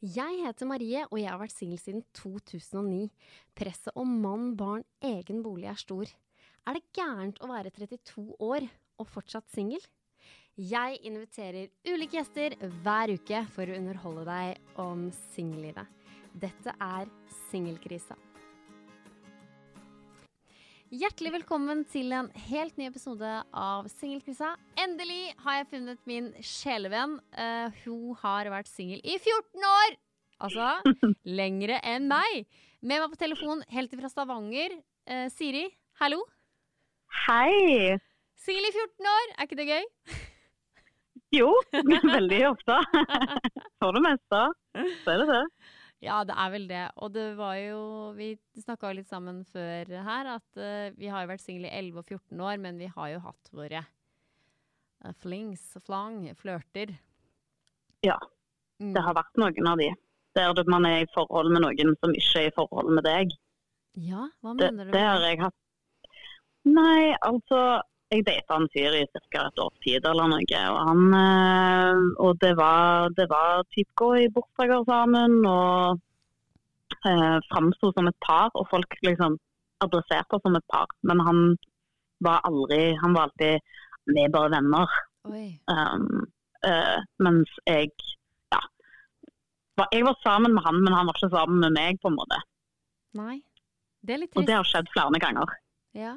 Jeg 0.00 0.38
heter 0.46 0.64
Marie, 0.64 1.02
og 1.12 1.18
jeg 1.20 1.28
har 1.28 1.36
vært 1.42 1.52
singel 1.52 1.76
siden 1.76 2.00
2009. 2.16 3.10
Presset 3.52 3.92
om 4.00 4.14
mann, 4.22 4.54
barn, 4.56 4.80
egen 5.04 5.42
bolig 5.44 5.68
er 5.68 5.76
stor. 5.76 6.08
Er 6.64 6.78
det 6.78 6.86
gærent 6.96 7.40
å 7.44 7.50
være 7.50 7.68
32 7.76 8.24
år 8.40 8.64
og 8.96 9.10
fortsatt 9.12 9.52
singel? 9.52 9.84
Jeg 10.56 10.96
inviterer 11.04 11.68
ulike 11.84 12.16
gjester 12.16 12.56
hver 12.80 13.12
uke 13.12 13.44
for 13.52 13.68
å 13.68 13.76
underholde 13.76 14.24
deg 14.30 14.80
om 14.80 15.06
singellivet. 15.34 15.84
Dette 16.32 16.72
er 16.80 17.12
Singelkrisa. 17.50 18.16
Hjertelig 20.90 21.30
velkommen 21.36 21.84
til 21.86 22.10
en 22.10 22.26
helt 22.48 22.74
ny 22.74 22.88
episode 22.88 23.28
av 23.54 23.84
Singelkrisa. 23.92 24.56
Endelig 24.74 25.28
har 25.44 25.60
jeg 25.60 25.68
funnet 25.70 26.00
min 26.10 26.24
sjelevenn. 26.42 27.12
Uh, 27.30 27.70
hun 27.84 28.16
har 28.24 28.50
vært 28.50 28.66
singel 28.66 28.98
i 29.06 29.14
14 29.14 29.68
år! 29.68 29.94
Altså 30.42 30.72
lengre 31.40 31.78
enn 31.86 32.08
meg. 32.10 32.42
Med 32.82 33.04
meg 33.04 33.06
på 33.12 33.20
telefon 33.20 33.62
helt 33.70 33.94
fra 34.00 34.10
Stavanger. 34.10 34.74
Uh, 35.06 35.28
Siri, 35.30 35.68
hallo. 36.02 36.24
Hei. 37.28 37.94
Singel 38.42 38.66
i 38.66 38.74
14 38.74 39.10
år, 39.14 39.32
er 39.36 39.46
ikke 39.46 39.60
det 39.62 39.70
gøy? 39.70 39.86
Jo, 41.38 41.52
veldig 42.16 42.40
ofte. 42.50 42.80
For 43.78 43.94
det 43.94 44.08
meste. 44.10 44.42
Så 45.04 45.14
er 45.14 45.22
det 45.22 45.30
det. 45.30 45.44
Ja, 46.00 46.22
det 46.24 46.32
er 46.32 46.52
vel 46.54 46.66
det. 46.70 46.84
Og 47.04 47.12
det 47.12 47.26
var 47.36 47.56
jo 47.60 47.80
Vi 48.16 48.32
snakka 48.56 48.92
litt 48.96 49.08
sammen 49.10 49.42
før 49.48 49.90
her 50.06 50.34
at 50.36 50.60
uh, 50.60 50.88
vi 50.96 51.10
har 51.12 51.24
jo 51.24 51.32
vært 51.32 51.44
single 51.44 51.68
i 51.68 51.74
11 51.76 52.00
og 52.00 52.12
14 52.16 52.44
år, 52.48 52.60
men 52.62 52.80
vi 52.80 52.88
har 52.88 53.10
jo 53.14 53.22
hatt 53.26 53.52
våre 53.52 53.82
uh, 53.84 55.12
flings, 55.20 55.66
flang, 55.84 56.24
flørter. 56.40 56.96
Ja. 58.06 58.16
Mm. 58.80 58.94
Det 58.96 59.04
har 59.04 59.16
vært 59.18 59.40
noen 59.40 59.68
av 59.68 59.80
de. 59.80 59.90
Der 60.38 60.64
man 60.70 60.86
er 60.86 61.02
i 61.02 61.10
forhold 61.12 61.50
med 61.52 61.64
noen 61.66 61.96
som 62.00 62.12
ikke 62.16 62.44
er 62.46 62.48
i 62.48 62.54
forhold 62.56 62.92
med 62.96 63.04
deg. 63.04 63.32
Ja, 63.98 64.28
hva 64.40 64.54
mener 64.54 64.86
det, 64.86 64.92
du? 64.92 64.94
Det 64.94 65.04
har 65.04 65.24
jeg 65.26 65.40
hatt. 65.42 65.56
Nei, 66.70 67.16
altså 67.26 67.60
jeg 68.10 68.26
data 68.26 68.56
en 68.58 68.68
fyr 68.74 68.96
i 68.98 69.04
ca. 69.12 69.42
et 69.46 69.60
års 69.62 69.82
tid 69.84 70.06
eller 70.06 70.30
noe. 70.32 70.60
Og, 70.72 70.78
han, 70.88 71.02
eh, 71.16 72.00
og 72.24 72.38
det 72.42 72.52
var, 72.58 73.10
det 73.16 73.26
var 73.30 73.66
typ 73.74 73.90
gå 74.00 74.10
i 74.24 74.30
bursdager 74.34 74.82
sammen 74.88 75.38
og 75.46 76.00
eh, 77.06 77.38
framsto 77.52 77.92
som 77.94 78.10
et 78.10 78.18
par. 78.26 78.50
Og 78.58 78.66
folk 78.72 78.96
liksom 79.06 79.38
adresserte 79.84 80.40
som 80.42 80.58
et 80.58 80.66
par. 80.72 80.90
Men 81.06 81.22
han 81.26 81.44
var 82.20 82.42
aldri 82.44 82.96
Han 83.00 83.14
var 83.16 83.30
alltid 83.30 83.60
Vi 84.10 84.24
er 84.24 84.32
bare 84.34 84.50
venner. 84.52 84.96
Um, 85.24 86.26
eh, 86.66 86.98
mens 87.22 87.52
jeg 87.68 87.92
ja. 88.52 88.60
Jeg 89.92 90.04
var 90.04 90.16
sammen 90.24 90.54
med 90.56 90.64
han, 90.64 90.82
men 90.82 90.96
han 90.96 91.06
var 91.06 91.16
ikke 91.16 91.30
sammen 91.32 91.60
med 91.62 91.76
meg, 91.76 92.00
på 92.02 92.10
en 92.10 92.18
måte. 92.18 92.40
Nei. 93.16 93.38
Det 94.00 94.16
er 94.16 94.22
litt 94.22 94.32
trist. 94.32 94.40
Og 94.40 94.48
det 94.48 94.56
har 94.56 94.66
skjedd 94.66 94.90
flere 94.92 95.20
ganger. 95.22 95.54
Ja. 95.96 96.16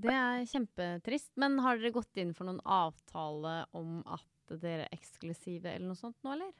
Det 0.00 0.14
er 0.14 0.48
kjempetrist. 0.48 1.32
Men 1.40 1.58
har 1.64 1.78
dere 1.78 1.94
gått 1.94 2.20
inn 2.20 2.32
for 2.36 2.48
noen 2.48 2.60
avtale 2.64 3.62
om 3.76 4.00
at 4.08 4.26
dere 4.60 4.86
er 4.86 4.96
eksklusive 4.96 5.70
eller 5.70 5.92
noe 5.92 5.98
sånt 5.98 6.16
nå, 6.24 6.34
eller? 6.34 6.50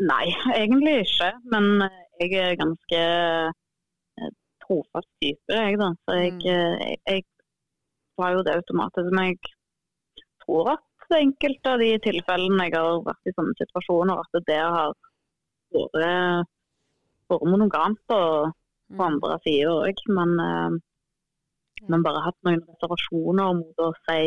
Nei, 0.00 0.26
egentlig 0.54 0.94
ikke. 1.04 1.30
Men 1.52 1.86
jeg 2.22 2.32
er 2.40 2.58
ganske 2.60 3.02
eh, 3.02 4.32
trofast 4.64 5.10
type, 5.22 5.52
jeg 5.52 5.78
da. 5.80 5.92
Så 6.04 6.18
jeg, 6.18 6.34
mm. 6.38 6.48
Eh, 6.54 6.88
jeg, 6.88 6.98
jeg 7.10 7.26
var 8.20 8.34
jo 8.36 8.42
det 8.46 8.56
automatisk. 8.60 9.12
Men 9.12 9.32
jeg 9.32 10.24
tror 10.44 10.74
at 10.76 11.18
enkelte 11.18 11.74
av 11.74 11.82
de 11.82 11.92
tilfellene 12.02 12.66
jeg 12.66 12.74
har 12.78 13.04
vært 13.06 13.30
i 13.30 13.34
sånne 13.36 13.54
situasjoner, 13.60 14.22
at 14.24 14.46
det 14.48 14.58
har 14.58 14.94
vært, 15.74 16.48
vært 17.30 17.46
monogamt 17.50 18.00
på, 18.10 18.18
på 18.94 18.98
mm. 18.98 19.06
andre 19.10 19.38
sider 19.44 19.84
òg. 19.84 20.04
Men 20.16 20.80
men 21.90 22.04
bare 22.06 22.22
hatt 22.24 22.38
noen 22.46 22.62
reservasjoner 22.64 23.54
mot 23.60 23.82
å 23.82 23.92
si 24.04 24.18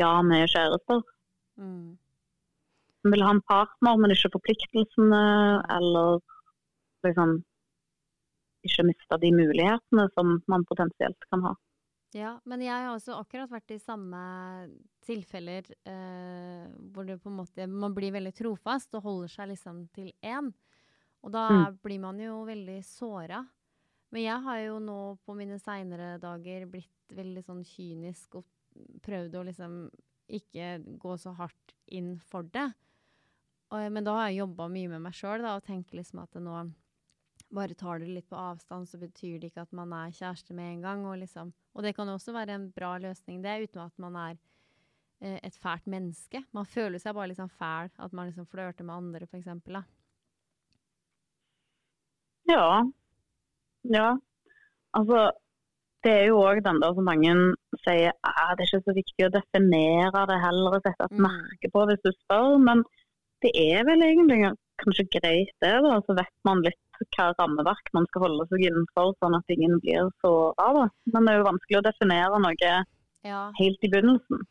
ja, 0.00 0.10
vi 0.26 0.38
er 0.38 0.50
kjærester. 0.50 1.02
Mm. 1.60 1.98
Man 3.02 3.14
vil 3.14 3.24
ha 3.26 3.32
en 3.34 3.42
partner, 3.48 3.98
men 3.98 4.14
ikke 4.14 4.32
forpliktelsene, 4.36 5.24
eller 5.76 6.20
liksom 7.06 7.40
ikke 8.62 8.86
miste 8.86 9.18
de 9.18 9.32
mulighetene 9.34 10.06
som 10.14 10.36
man 10.50 10.64
potensielt 10.68 11.28
kan 11.30 11.42
ha. 11.48 11.54
Ja, 12.12 12.34
men 12.44 12.60
jeg 12.60 12.76
har 12.76 12.92
også 12.92 13.16
akkurat 13.16 13.50
vært 13.50 13.72
i 13.72 13.80
samme 13.80 14.20
tilfeller 15.02 15.64
eh, 15.88 16.66
hvor 16.92 17.06
det 17.08 17.16
på 17.22 17.30
en 17.30 17.38
måte 17.38 17.66
man 17.66 17.94
blir 17.96 18.12
veldig 18.12 18.34
trofast 18.36 18.92
og 18.98 19.06
holder 19.06 19.32
seg 19.32 19.48
liksom 19.54 19.86
til 19.96 20.10
én. 20.20 20.52
Og 21.24 21.32
da 21.32 21.46
mm. 21.48 21.78
blir 21.82 22.02
man 22.02 22.20
jo 22.20 22.42
veldig 22.44 22.78
såra. 22.84 23.40
Men 24.12 24.26
jeg 24.26 24.44
har 24.44 24.58
jo 24.60 24.78
nå 24.84 25.00
på 25.24 25.36
mine 25.36 25.58
seinere 25.60 26.18
dager 26.20 26.66
blitt 26.68 27.14
veldig 27.16 27.42
sånn 27.46 27.62
kynisk 27.64 28.40
og 28.40 28.46
prøvd 29.04 29.36
å 29.36 29.44
liksom 29.48 29.76
ikke 30.32 30.76
gå 31.00 31.16
så 31.20 31.32
hardt 31.36 31.74
inn 31.92 32.14
for 32.28 32.46
det. 32.52 32.68
Og, 33.72 33.88
men 33.92 34.04
da 34.04 34.18
har 34.18 34.30
jeg 34.30 34.42
jobba 34.42 34.68
mye 34.72 34.92
med 34.92 35.04
meg 35.06 35.16
sjøl 35.16 35.44
og 35.48 35.64
tenker 35.64 35.98
liksom 35.98 36.22
at 36.24 36.36
nå 36.40 36.60
bare 37.52 37.76
tar 37.76 38.00
det 38.00 38.08
litt 38.08 38.28
på 38.30 38.38
avstand, 38.38 38.88
så 38.88 39.00
betyr 39.00 39.40
det 39.40 39.50
ikke 39.50 39.66
at 39.66 39.74
man 39.76 39.92
er 39.96 40.14
kjæreste 40.16 40.56
med 40.56 40.70
en 40.70 40.84
gang. 40.86 41.04
Og, 41.08 41.18
liksom, 41.20 41.52
og 41.76 41.84
det 41.84 41.94
kan 41.96 42.08
jo 42.08 42.16
også 42.16 42.32
være 42.36 42.56
en 42.56 42.70
bra 42.72 42.94
løsning, 43.00 43.42
det, 43.44 43.58
uten 43.66 43.84
at 43.84 43.98
man 44.00 44.16
er 44.16 44.38
eh, 45.20 45.38
et 45.44 45.56
fælt 45.60 45.88
menneske. 45.90 46.44
Man 46.56 46.68
føler 46.68 47.02
seg 47.02 47.16
bare 47.16 47.32
liksom 47.32 47.52
fæl 47.52 47.92
at 47.92 48.16
man 48.16 48.30
liksom 48.30 48.48
flørter 48.48 48.88
med 48.88 48.96
andre, 48.96 49.28
f.eks. 49.28 49.50
Ja, 52.48 52.82
ja, 53.90 54.10
altså 54.96 55.30
det 56.02 56.12
er 56.12 56.24
jo 56.30 56.40
òg 56.42 56.62
den 56.64 56.80
der 56.82 56.94
som 56.96 57.06
mange 57.06 57.32
sier 57.84 58.10
at 58.26 58.56
det 58.58 58.64
er 58.64 58.68
ikke 58.68 58.86
så 58.86 58.94
viktig 58.96 59.26
å 59.26 59.34
definere 59.36 60.24
det, 60.30 60.38
heller 60.42 60.76
og 60.78 60.86
sette 60.86 61.06
et 61.06 61.14
mm. 61.14 61.26
merke 61.28 61.70
på 61.74 61.84
hvis 61.88 62.02
du 62.02 62.10
spør. 62.16 62.56
Men 62.62 62.82
det 63.44 63.52
er 63.58 63.86
vel 63.86 64.02
egentlig 64.06 64.52
kanskje 64.82 65.06
greit 65.14 65.52
det, 65.62 65.76
da. 65.86 65.98
Så 66.06 66.16
vet 66.18 66.34
man 66.48 66.64
litt 66.66 66.78
hva 67.16 67.28
rammeverk 67.38 67.90
man 67.94 68.06
skal 68.10 68.26
holde 68.26 68.46
seg 68.50 68.66
innenfor, 68.66 69.14
sånn 69.22 69.38
at 69.38 69.54
ingen 69.54 69.78
blir 69.82 70.10
såra. 70.22 70.88
Men 71.14 71.26
det 71.26 71.34
er 71.34 71.40
jo 71.40 71.50
vanskelig 71.50 71.78
å 71.78 71.86
definere 71.86 72.42
noe 72.42 72.56
ja. 72.62 73.44
helt 73.58 73.86
i 73.86 73.92
begynnelsen. 73.92 74.42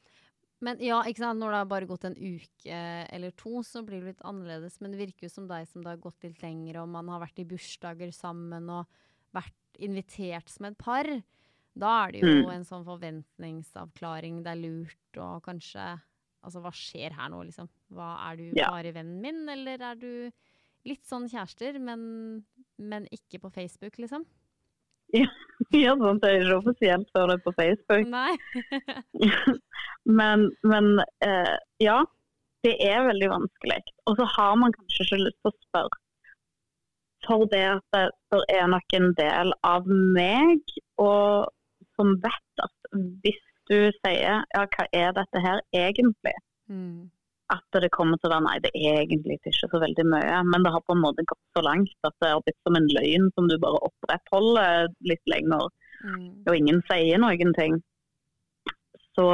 Men 0.62 0.81
ja, 0.84 1.00
ikke 1.09 1.24
sant? 1.24 1.41
Når 1.41 1.52
det 1.52 1.59
har 1.64 1.70
bare 1.72 1.90
gått 1.90 2.03
en 2.06 2.16
uke 2.16 2.81
eller 3.09 3.31
to, 3.40 3.64
så 3.66 3.81
blir 3.84 4.03
det 4.03 4.14
litt 4.14 4.28
annerledes. 4.28 4.78
Men 4.80 4.94
det 4.94 5.02
virker 5.02 5.25
jo 5.25 5.34
som 5.34 5.47
deg 5.50 5.66
som 5.68 5.81
det 5.81 5.96
har 5.96 6.03
gått 6.03 6.28
litt 6.28 6.44
lenger, 6.44 6.84
og 6.84 6.91
man 6.94 7.09
har 7.12 7.24
vært 7.24 7.41
i 7.41 7.47
bursdager 7.50 8.14
sammen. 8.16 8.70
og 8.70 8.86
vært 9.36 9.81
invitert 9.81 10.52
som 10.52 10.68
et 10.69 10.78
par, 10.80 11.08
da 11.72 11.92
er 12.06 12.16
det 12.16 12.24
jo 12.24 12.31
mm. 12.42 12.53
en 12.53 12.66
sånn 12.68 12.88
forventningsavklaring. 12.88 14.42
Det 14.46 14.53
er 14.53 14.64
lurt 14.64 15.22
å 15.22 15.34
kanskje 15.46 15.94
Altså, 16.42 16.58
hva 16.64 16.72
skjer 16.74 17.14
her 17.14 17.30
nå, 17.30 17.44
liksom? 17.46 17.67
Hva, 17.94 18.16
er 18.26 18.40
du 18.40 18.46
ja. 18.58 18.72
bare 18.73 18.96
vennen 18.96 19.20
min, 19.22 19.44
eller 19.53 19.84
er 19.91 20.00
du 20.02 20.09
litt 20.90 21.03
sånn 21.05 21.28
kjærester, 21.29 21.78
men, 21.78 22.02
men 22.82 23.05
ikke 23.14 23.44
på 23.44 23.52
Facebook, 23.53 24.00
liksom? 24.02 24.26
Ja, 25.11 25.28
ja 25.76 25.94
det 26.00 26.29
er 26.29 26.38
ikke 26.40 26.58
offisielt 26.61 27.09
før 27.14 27.29
det 27.29 27.35
er 27.35 27.44
på 27.44 27.52
Facebook. 27.58 28.05
Nei. 28.09 28.32
men, 30.20 30.47
men 30.64 30.88
eh, 31.26 31.58
ja, 31.84 31.97
det 32.66 32.78
er 32.85 33.03
veldig 33.09 33.29
vanskelig. 33.34 33.82
Og 34.08 34.16
så 34.17 34.28
har 34.38 34.55
man 34.61 34.73
kanskje 34.78 35.05
ikke 35.05 35.20
lyst 35.26 35.41
til 35.44 35.52
å 35.52 35.58
spørre 35.67 36.00
for 37.28 37.47
det 37.52 37.64
at 37.76 37.97
det, 37.97 38.41
er 38.50 38.68
nok 38.72 38.97
en 38.97 39.09
del 39.18 39.53
av 39.68 39.88
meg 39.88 40.76
og, 41.02 41.50
som 41.97 42.14
vet 42.23 42.64
at 42.66 42.94
hvis 43.23 43.41
du 43.72 43.91
sier 44.02 44.44
ja, 44.44 44.64
hva 44.76 44.85
er 44.91 45.14
dette 45.16 45.41
her 45.44 45.62
egentlig? 45.76 46.35
Mm. 46.72 47.09
At 47.52 47.79
det 47.84 47.91
kommer 47.91 48.20
til 48.20 48.29
å 48.29 48.34
være 48.35 48.46
nei, 48.47 48.58
det 48.64 48.72
er 48.76 49.02
egentlig 49.03 49.38
ikke 49.38 49.53
så 49.59 49.79
veldig 49.84 50.06
mye. 50.08 50.38
Men 50.47 50.64
det 50.64 50.72
har 50.72 50.84
på 50.88 50.96
en 50.96 51.03
måte 51.03 51.26
gått 51.28 51.58
så 51.58 51.64
langt 51.66 52.08
at 52.08 52.16
det 52.23 52.32
har 52.32 52.44
blitt 52.46 52.59
som 52.68 52.78
en 52.79 52.91
løgn 52.96 53.28
som 53.35 53.50
du 53.52 53.58
bare 53.59 53.82
opprettholder 53.90 54.88
litt 55.12 55.34
lenger. 55.34 55.67
Mm. 56.06 56.29
Og 56.47 56.53
ingen 56.56 56.79
sier 56.88 57.20
noen 57.22 57.52
ting. 57.58 57.82
Så 59.20 59.28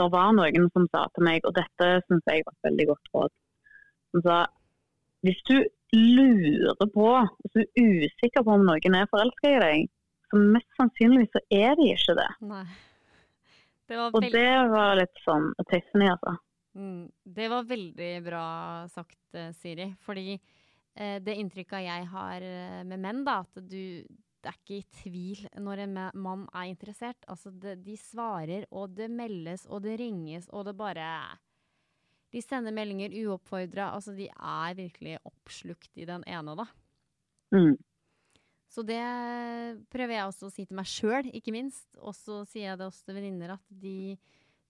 det 0.00 0.08
var 0.10 0.34
noen 0.34 0.66
som 0.74 0.88
sa 0.90 1.04
til 1.14 1.26
meg, 1.28 1.46
og 1.46 1.54
dette 1.58 1.92
syns 2.08 2.26
jeg 2.26 2.42
var 2.46 2.56
et 2.56 2.68
veldig 2.68 2.88
godt 2.90 3.14
råd, 3.14 3.32
som 4.10 4.24
sa 4.26 4.40
hvis 5.22 5.38
du 5.46 5.56
lurer 5.96 6.88
på, 6.94 7.08
du 7.52 7.60
er 7.62 8.06
usikker 8.06 8.44
på 8.44 8.54
om 8.56 8.64
noen 8.68 8.96
er 8.96 9.10
forelska 9.10 9.50
i 9.50 9.60
deg, 9.62 9.92
så 10.30 10.40
mest 10.40 10.78
sannsynlig 10.78 11.28
så 11.34 11.42
er 11.52 11.76
de 11.76 11.90
ikke 11.92 12.16
det. 12.16 12.30
Nei. 12.48 12.64
Det 13.90 13.98
var 13.98 14.16
Og 14.16 14.24
det 14.32 14.56
var 14.72 14.96
litt 14.96 15.22
sånn 15.26 15.50
epiphany, 15.60 16.08
altså. 16.08 16.36
mm, 16.78 17.04
det 17.36 17.48
var 17.52 17.68
veldig 17.68 18.12
bra 18.24 18.46
sagt, 18.88 19.20
eh, 19.36 19.50
Siri. 19.52 19.90
Fordi 20.00 20.38
eh, 20.38 21.18
det 21.20 21.34
inntrykket 21.36 21.84
jeg 21.84 22.06
har 22.14 22.46
eh, 22.46 22.82
med 22.88 23.02
menn, 23.02 23.24
da, 23.26 23.42
at 23.44 23.60
du 23.60 24.06
det 24.42 24.50
er 24.50 24.56
ikke 24.58 24.78
i 24.80 24.86
tvil 24.98 25.42
når 25.62 25.84
en 25.84 25.98
mann 26.18 26.48
er 26.50 26.66
interessert. 26.66 27.20
Altså, 27.30 27.52
det, 27.54 27.76
de 27.84 27.94
svarer, 28.00 28.64
og 28.74 28.96
det 28.96 29.06
meldes, 29.12 29.68
og 29.68 29.84
det 29.84 30.00
ringes, 30.00 30.48
og 30.50 30.66
det 30.66 30.74
bare 30.78 31.04
De 32.32 32.42
sender 32.42 32.74
meldinger 32.74 33.14
uoppfordra. 33.22 33.90
Altså, 33.92 34.14
de 34.16 34.28
er 34.32 34.76
virkelig 34.78 35.18
oppslukt 35.28 35.90
i 36.00 36.08
den 36.08 36.24
ene, 36.28 36.56
da. 36.58 36.68
Mm. 37.52 37.74
Så 38.72 38.84
det 38.88 39.02
prøver 39.92 40.16
jeg 40.16 40.28
også 40.28 40.48
å 40.48 40.52
si 40.52 40.64
til 40.64 40.78
meg 40.78 40.88
sjøl, 40.88 41.28
ikke 41.36 41.52
minst. 41.52 41.90
Og 42.00 42.16
så 42.16 42.42
sier 42.48 42.70
jeg 42.70 42.80
det 42.80 42.88
også 42.88 43.08
til 43.08 43.18
venninner 43.20 43.58
at 43.58 43.66
de 43.82 44.16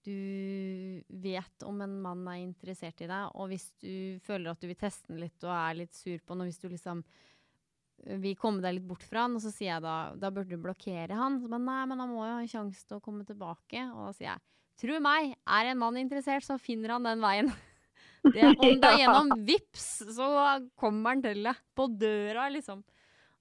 du 0.03 1.03
vet 1.23 1.63
om 1.63 1.77
en 1.85 1.93
mann 2.03 2.25
er 2.27 2.41
interessert 2.43 3.05
i 3.05 3.07
deg, 3.07 3.37
og 3.39 3.53
hvis 3.53 3.69
du 3.79 4.19
føler 4.27 4.51
at 4.51 4.59
du 4.59 4.67
vil 4.67 4.79
teste 4.81 5.13
den 5.13 5.21
litt 5.23 5.45
og 5.47 5.53
er 5.55 5.77
litt 5.79 5.95
sur 5.95 6.17
på 6.19 6.35
den, 6.35 6.43
og 6.43 6.51
hvis 6.51 6.59
du 6.59 6.67
liksom 6.73 7.05
vil 8.23 8.35
komme 8.39 8.63
deg 8.65 8.81
litt 8.81 8.89
bort 8.89 9.05
fra 9.07 9.29
han, 9.29 9.37
og 9.39 9.45
så 9.45 9.53
sier 9.55 9.77
jeg 9.77 9.85
da 9.85 9.97
da 10.19 10.33
burde 10.35 10.57
du 10.57 10.63
blokkere 10.63 11.15
han. 11.15 11.39
Så 11.39 11.51
bare, 11.51 11.63
nei, 11.63 11.83
men 11.91 12.03
han 12.03 12.11
må 12.11 12.25
jo 12.27 12.33
ha 12.35 12.41
en 12.43 12.51
sjanse 12.51 12.83
til 12.87 12.99
å 12.99 13.05
komme 13.05 13.23
tilbake. 13.29 13.85
Og 13.93 14.09
da 14.09 14.17
sier 14.17 14.29
jeg 14.33 14.43
tro 14.83 14.99
meg, 15.03 15.35
er 15.47 15.71
en 15.71 15.81
mann 15.81 15.99
interessert, 16.01 16.45
så 16.47 16.59
finner 16.61 16.97
han 16.97 17.07
den 17.09 17.23
veien. 17.25 17.53
Det, 18.23 18.39
om 18.55 18.77
det 18.79 18.87
er 18.87 19.01
gjennom 19.01 19.31
vips, 19.49 19.87
så 20.15 20.27
kommer 20.79 21.17
han 21.17 21.23
til 21.25 21.41
det. 21.43 21.57
På 21.75 21.89
døra, 21.91 22.45
liksom. 22.55 22.85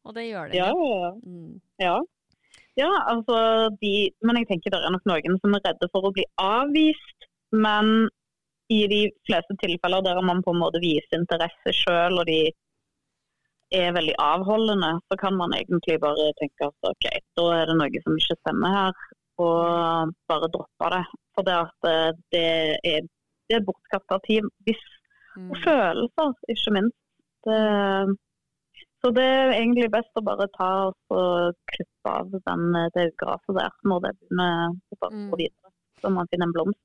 Og 0.01 0.15
det 0.15 0.23
gjør 0.25 0.49
det. 0.49 0.57
Ja, 0.57 0.71
ja, 0.73 0.95
ja. 1.03 1.11
Mm. 1.21 1.59
Ja. 1.83 1.99
ja, 2.79 2.89
altså 3.11 3.35
de 3.77 4.09
Men 4.25 4.39
jeg 4.39 4.49
tenker 4.49 4.73
det 4.73 4.79
er 4.81 4.95
nok 4.95 5.05
noen 5.05 5.37
som 5.43 5.53
er 5.53 5.61
redde 5.67 5.89
for 5.93 6.09
å 6.09 6.13
bli 6.15 6.25
avvist. 6.41 7.29
Men 7.53 8.09
i 8.73 8.81
de 8.89 9.01
fleste 9.27 9.53
tilfeller 9.61 10.01
der 10.01 10.21
man 10.25 10.41
på 10.41 10.53
en 10.55 10.61
måte 10.63 10.81
viser 10.81 11.19
interesse 11.19 11.75
sjøl, 11.75 12.17
og 12.21 12.25
de 12.29 12.41
er 13.71 13.93
veldig 13.95 14.15
avholdende, 14.19 14.95
så 15.07 15.17
kan 15.19 15.37
man 15.39 15.53
egentlig 15.55 15.97
bare 16.03 16.31
tenke 16.39 16.67
at 16.67 16.89
OK, 16.89 17.07
da 17.39 17.47
er 17.55 17.69
det 17.69 17.77
noe 17.79 18.03
som 18.03 18.17
ikke 18.19 18.39
stemmer 18.41 18.75
her, 18.75 19.03
og 19.45 20.15
bare 20.31 20.49
droppe 20.55 20.89
det. 20.95 21.03
For 21.35 21.47
det 21.47 21.55
at 21.55 21.87
eh, 21.89 22.09
det 22.33 22.43
er, 22.95 23.05
det 23.49 23.55
er 23.59 23.65
bortkasta 23.67 24.19
tid. 24.27 24.49
Hvis, 24.67 24.81
Mm. 25.31 25.45
og 25.53 25.57
følelser, 25.63 26.33
ikke 26.51 26.71
minst. 26.75 26.97
Det, 27.47 27.59
så 28.99 29.11
det 29.15 29.23
er 29.23 29.53
egentlig 29.55 29.87
best 29.93 30.11
å 30.19 30.23
bare 30.27 30.47
ta 30.57 30.67
og 30.91 31.55
klippe 31.71 32.11
av 32.11 32.33
den, 32.33 32.65
det 32.91 33.05
gresset 33.15 33.55
der 33.55 33.71
når 33.87 34.01
det 34.03 34.11
begynner 34.19 34.75
å 34.97 35.09
Mm. 35.09 35.29
gå 35.31 35.39
videre. 35.39 35.71
Så 36.01 36.11
man 36.11 36.27
finner 36.27 36.49
en 36.49 36.53
blomst. 36.53 36.81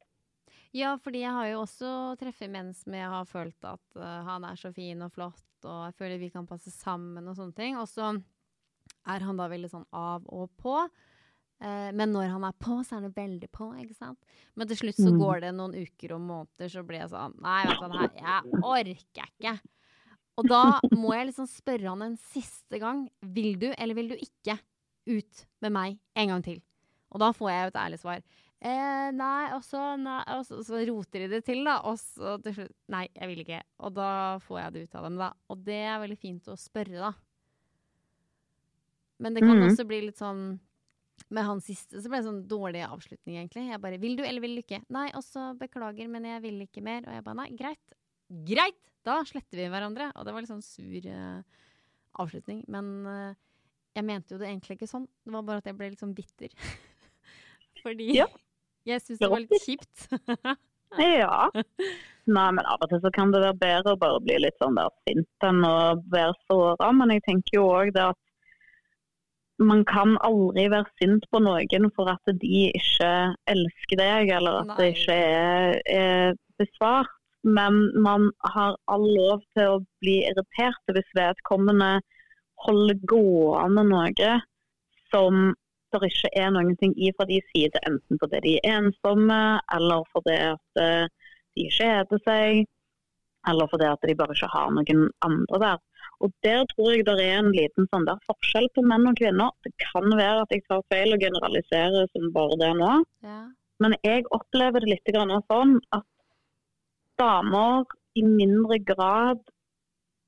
Ja, 0.72 0.94
fordi 0.96 1.24
jeg 1.24 1.32
har 1.32 1.46
jo 1.48 1.64
også 1.64 1.90
treffet 2.20 2.50
menn 2.52 2.72
som 2.72 2.94
jeg 2.94 3.08
har 3.08 3.24
følt 3.24 3.64
at 3.64 3.96
uh, 3.96 4.22
han 4.30 4.44
er 4.44 4.54
så 4.54 4.72
fin 4.72 5.02
og 5.02 5.10
flott, 5.12 5.42
og 5.64 5.86
jeg 5.88 5.94
føler 5.98 6.18
vi 6.22 6.30
kan 6.30 6.46
passe 6.46 6.70
sammen 6.70 7.26
og 7.26 7.34
sånne 7.34 7.54
ting. 7.56 7.76
Og 7.80 7.88
så 7.88 8.12
er 9.08 9.26
han 9.26 9.36
da 9.36 9.48
veldig 9.48 9.70
sånn 9.72 9.86
av 9.92 10.22
og 10.28 10.50
på. 10.62 10.88
Eh, 11.60 11.90
men 11.96 12.12
når 12.12 12.28
han 12.34 12.44
er 12.44 12.52
på, 12.60 12.82
så 12.84 12.96
er 12.98 13.00
han 13.06 13.12
veldig 13.16 13.48
på, 13.50 13.70
ikke 13.80 13.96
sant. 13.96 14.18
Men 14.56 14.68
til 14.68 14.76
slutt 14.76 14.96
så 15.00 15.10
Mm. 15.12 15.18
går 15.18 15.40
det 15.40 15.54
noen 15.54 15.74
uker 15.74 16.12
og 16.12 16.20
måneder, 16.20 16.68
så 16.68 16.82
blir 16.86 17.00
jeg 17.00 17.10
sånn 17.10 17.40
Nei, 17.40 17.64
vet 17.64 17.80
du 17.80 17.96
her, 17.96 18.10
jeg 18.12 18.62
orker 18.62 19.30
ikke. 19.40 19.60
Og 20.38 20.44
da 20.48 20.80
må 20.92 21.14
jeg 21.16 21.28
liksom 21.32 21.46
spørre 21.48 21.88
han 21.88 22.02
en 22.02 22.16
siste 22.18 22.78
gang. 22.78 23.08
Vil 23.22 23.56
du, 23.58 23.72
eller 23.78 23.94
vil 23.94 24.08
du 24.08 24.16
ikke, 24.16 24.58
ut 25.08 25.46
med 25.62 25.72
meg 25.72 25.98
en 26.14 26.28
gang 26.28 26.42
til? 26.42 26.60
Og 27.12 27.20
da 27.20 27.30
får 27.32 27.48
jeg 27.50 27.62
jo 27.62 27.68
et 27.68 27.80
ærlig 27.86 28.00
svar. 28.00 28.22
Eh, 28.60 29.10
nei, 29.12 29.52
og 29.54 29.62
så, 29.62 29.96
roter 30.88 31.20
de 31.20 31.28
det 31.28 31.44
til, 31.46 31.64
da. 31.64 31.80
Og 31.84 31.96
så 31.96 32.36
til 32.42 32.52
slutt 32.52 32.72
Nei, 32.88 33.08
jeg 33.14 33.28
vil 33.28 33.44
ikke. 33.44 33.62
Og 33.80 33.94
da 33.94 34.38
får 34.38 34.60
jeg 34.60 34.72
det 34.72 34.82
ut 34.90 34.94
av 34.96 35.02
dem, 35.04 35.16
da. 35.16 35.32
Og 35.48 35.64
det 35.64 35.74
er 35.86 36.00
veldig 36.00 36.18
fint 36.18 36.44
å 36.48 36.56
spørre, 36.58 36.98
da. 37.00 37.12
Men 39.18 39.32
det 39.34 39.42
kan 39.42 39.56
Mhm. 39.56 39.70
også 39.70 39.86
bli 39.86 40.00
litt 40.02 40.18
sånn 40.18 40.60
Med 41.32 41.44
han 41.48 41.60
siste 41.64 41.98
så 42.02 42.10
ble 42.10 42.20
det 42.20 42.28
sånn 42.28 42.42
dårlig 42.48 42.82
avslutning, 42.86 43.38
egentlig. 43.40 43.64
Jeg 43.70 43.80
bare 43.82 43.98
'Vil 43.98 44.16
du, 44.16 44.22
eller 44.22 44.40
vil 44.40 44.56
du 44.56 44.62
ikke?' 44.62 44.84
Nei, 44.94 45.08
og 45.14 45.24
så 45.24 45.56
'Beklager, 45.58 46.08
men 46.08 46.24
jeg 46.24 46.42
vil 46.42 46.60
ikke 46.62 46.82
mer'. 46.84 47.06
Og 47.08 47.14
jeg 47.14 47.24
bare 47.24 47.34
'Nei, 47.34 47.48
greit'. 47.56 47.96
Greit! 48.46 48.78
Da 49.06 49.22
sletter 49.24 49.56
vi 49.58 49.68
hverandre. 49.70 50.12
Og 50.14 50.24
det 50.26 50.32
var 50.34 50.42
litt 50.42 50.50
sånn 50.50 50.62
sur 50.62 51.06
uh, 51.10 51.42
avslutning. 52.18 52.64
Men 52.68 53.06
uh, 53.06 53.34
jeg 53.94 54.04
mente 54.04 54.34
jo 54.34 54.38
det 54.38 54.48
egentlig 54.50 54.78
ikke 54.78 54.90
sånn. 54.90 55.06
Det 55.24 55.32
var 55.32 55.42
bare 55.42 55.62
at 55.62 55.66
jeg 55.70 55.76
ble 55.78 55.90
litt 55.90 56.02
sånn 56.02 56.14
bitter. 56.14 56.50
Fordi 57.84 58.08
Ja. 58.16 58.26
jeg 58.84 59.00
syns 59.02 59.18
det 59.18 59.30
var 59.30 59.40
litt 59.44 59.62
kjipt. 59.64 60.08
Ja. 60.96 61.50
Nei, 62.30 62.50
men 62.54 62.64
av 62.64 62.78
og 62.80 62.88
til 62.88 63.00
så 63.02 63.10
kan 63.12 63.32
det 63.34 63.40
være 63.42 63.58
bedre 63.58 63.94
å 63.96 63.98
bare 63.98 64.20
bli 64.22 64.36
litt 64.38 64.54
sånn 64.62 64.76
der 64.78 64.88
sint 65.04 65.44
enn 65.44 65.64
å 65.66 65.98
være 66.12 66.32
såra. 66.46 66.92
Men 66.94 67.10
jeg 67.10 67.24
tenker 67.26 67.56
jo 67.58 67.64
òg 67.74 67.90
det 67.92 68.04
at 68.06 68.18
man 69.58 69.84
kan 69.88 70.16
aldri 70.26 70.66
være 70.72 70.90
sint 71.00 71.24
på 71.32 71.40
noen 71.40 71.88
for 71.96 72.10
at 72.12 72.32
de 72.42 72.62
ikke 72.76 73.12
elsker 73.52 74.00
deg, 74.00 74.32
eller 74.36 74.62
at 74.62 74.74
det 74.78 74.88
ikke 74.94 75.16
er, 75.16 75.78
er 75.86 76.34
besvart. 76.60 77.12
Men 77.46 77.92
man 78.02 78.30
har 78.42 78.74
all 78.90 79.06
lov 79.06 79.44
til 79.54 79.76
å 79.76 79.82
bli 80.02 80.18
irritert 80.26 80.92
hvis 80.92 81.12
vedkommende 81.14 82.00
holder 82.66 82.98
gående 83.06 83.84
noe 83.86 84.32
som 85.12 85.54
det 85.94 86.10
ikke 86.10 86.32
er 86.34 86.50
noen 86.52 86.74
ting 86.80 86.92
i 86.98 87.12
fra 87.16 87.24
de 87.28 87.38
side, 87.52 87.78
enten 87.88 88.18
fordi 88.20 88.40
de 88.44 88.54
er 88.58 88.80
ensomme, 88.80 89.38
eller 89.76 90.02
fordi 90.12 90.34
at 90.50 90.80
eh, 90.82 91.06
de 91.56 91.68
kjeder 91.72 92.22
seg, 92.26 92.66
eller 93.50 93.68
fordi 93.70 93.86
at 93.90 94.02
de 94.08 94.14
bare 94.18 94.34
ikke 94.36 94.50
har 94.52 94.72
noen 94.74 95.04
andre 95.26 95.60
der. 95.62 95.78
Og 96.24 96.32
Der 96.42 96.64
tror 96.72 96.94
jeg 96.94 97.04
det 97.06 97.16
er 97.20 97.38
en 97.38 97.52
liten 97.52 97.86
sånn 97.92 98.06
der 98.08 98.18
forskjell 98.28 98.68
på 98.74 98.84
menn 98.86 99.06
og 99.10 99.18
kvinner. 99.20 99.52
Det 99.66 99.72
kan 99.82 100.06
være 100.16 100.42
at 100.46 100.54
jeg 100.54 100.64
tar 100.68 100.82
feil 100.92 101.12
og 101.12 101.20
generaliserer 101.20 102.08
som 102.12 102.32
bare 102.32 102.56
det 102.62 102.72
nå, 102.80 102.92
Ja. 103.26 103.38
men 103.80 103.96
jeg 104.02 104.24
opplever 104.32 104.80
det 104.80 104.94
litt 104.94 105.12
grann 105.14 105.34
sånn 105.50 105.78
at 105.92 106.06
damer 107.20 107.84
i 108.16 108.22
mindre 108.24 108.78
grad 108.84 109.40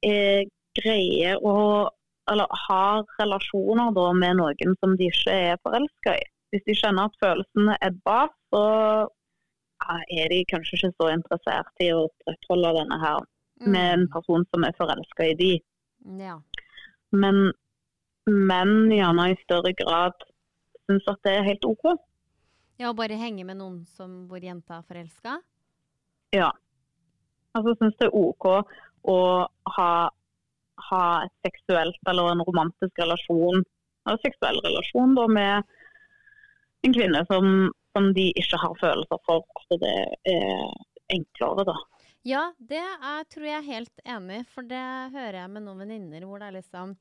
eh, 0.04 0.44
greier 0.78 1.40
å 1.42 1.88
eller 2.30 2.46
har 2.68 3.06
relasjoner 3.18 3.94
da, 3.96 4.12
med 4.12 4.36
noen 4.36 4.74
som 4.82 4.96
de 5.00 5.06
ikke 5.08 5.32
er 5.32 5.60
forelska 5.64 6.12
i. 6.18 6.26
Hvis 6.52 6.64
de 6.66 6.74
kjenner 6.76 7.08
at 7.08 7.16
følelsene 7.22 7.76
er 7.80 7.94
bak, 8.04 8.34
så 8.52 9.08
er 10.10 10.28
de 10.32 10.44
kanskje 10.50 10.76
ikke 10.78 10.90
så 10.96 11.10
interessert 11.14 11.82
i 11.84 11.90
å 11.94 12.06
opprettholde 12.08 12.74
denne 12.80 12.98
her 13.02 13.20
med 13.66 13.92
en 13.94 14.04
person 14.12 14.44
som 14.52 14.64
er 14.64 14.76
forelska 14.78 15.30
i 15.30 15.34
de. 15.38 15.52
Mm, 16.06 16.20
Ja. 16.20 16.36
Men 17.10 17.52
menn 18.28 18.90
gjerne 18.92 19.30
i 19.32 19.38
større 19.42 19.72
grad 19.72 20.12
syns 20.86 21.06
at 21.08 21.22
det 21.24 21.32
er 21.38 21.46
helt 21.46 21.64
OK. 21.64 21.86
ja, 22.78 22.90
å 22.90 22.94
bare 22.94 23.16
henge 23.18 23.44
med 23.44 23.56
noen 23.58 23.86
som 23.86 24.28
hvor 24.28 24.38
jenta 24.44 24.78
er 24.78 24.84
forelska? 24.86 25.38
Ja. 26.36 26.52
Altså 27.56 27.74
syns 27.78 27.96
det 27.98 28.10
er 28.10 28.14
OK 28.14 28.44
å 29.08 29.18
ha, 29.78 29.90
ha 30.90 31.02
et 31.24 31.48
seksuelt 31.48 31.98
eller 32.12 32.32
en 32.34 32.44
romantisk 32.44 32.98
relasjon, 33.00 33.64
eller 34.06 34.20
seksuell 34.22 34.60
relasjon 34.64 35.14
da, 35.16 35.26
med 35.26 35.64
en 36.86 36.94
kvinne 36.94 37.24
som, 37.32 37.72
som 37.96 38.10
de 38.16 38.28
ikke 38.38 38.60
har 38.60 38.74
følelser 38.80 39.22
for. 39.26 39.46
At 39.60 39.80
det 39.82 39.94
er 40.32 40.66
enklere, 41.14 41.66
da. 41.68 41.76
Ja, 42.26 42.48
det 42.58 42.80
er, 42.82 43.22
tror 43.30 43.46
jeg 43.46 43.56
er 43.56 43.68
helt 43.68 44.02
enig, 44.04 44.42
for 44.52 44.66
det 44.66 44.84
hører 45.14 45.42
jeg 45.42 45.52
med 45.54 45.64
noen 45.64 45.84
venninner 45.84 46.26
hvor 46.26 46.42
det 46.42 46.48
er 46.50 46.58
liksom 46.58 46.96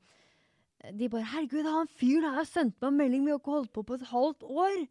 De 0.94 1.08
bare 1.10 1.26
'Herregud, 1.26 1.66
han 1.66 1.88
fyren 1.90 2.36
har 2.36 2.46
sendt 2.46 2.76
meg 2.78 2.92
en 2.92 2.98
melding, 3.00 3.24
vi 3.26 3.32
har 3.32 3.40
ikke 3.40 3.56
holdt 3.56 3.72
på 3.74 3.82
på 3.82 3.96
et 3.98 4.10
halvt 4.12 4.44
år!' 4.46 4.84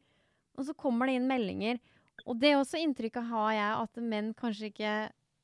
Og 0.57 0.65
så 0.67 0.73
kommer 0.75 1.07
det 1.07 1.15
inn 1.15 1.29
meldinger. 1.29 1.79
Og 2.25 2.35
det 2.41 2.49
er 2.51 2.57
også 2.57 2.81
inntrykket 2.81 3.29
har 3.29 3.51
jeg, 3.53 3.73
at 3.85 4.01
menn 4.03 4.33
kanskje 4.33 4.71
ikke 4.71 4.93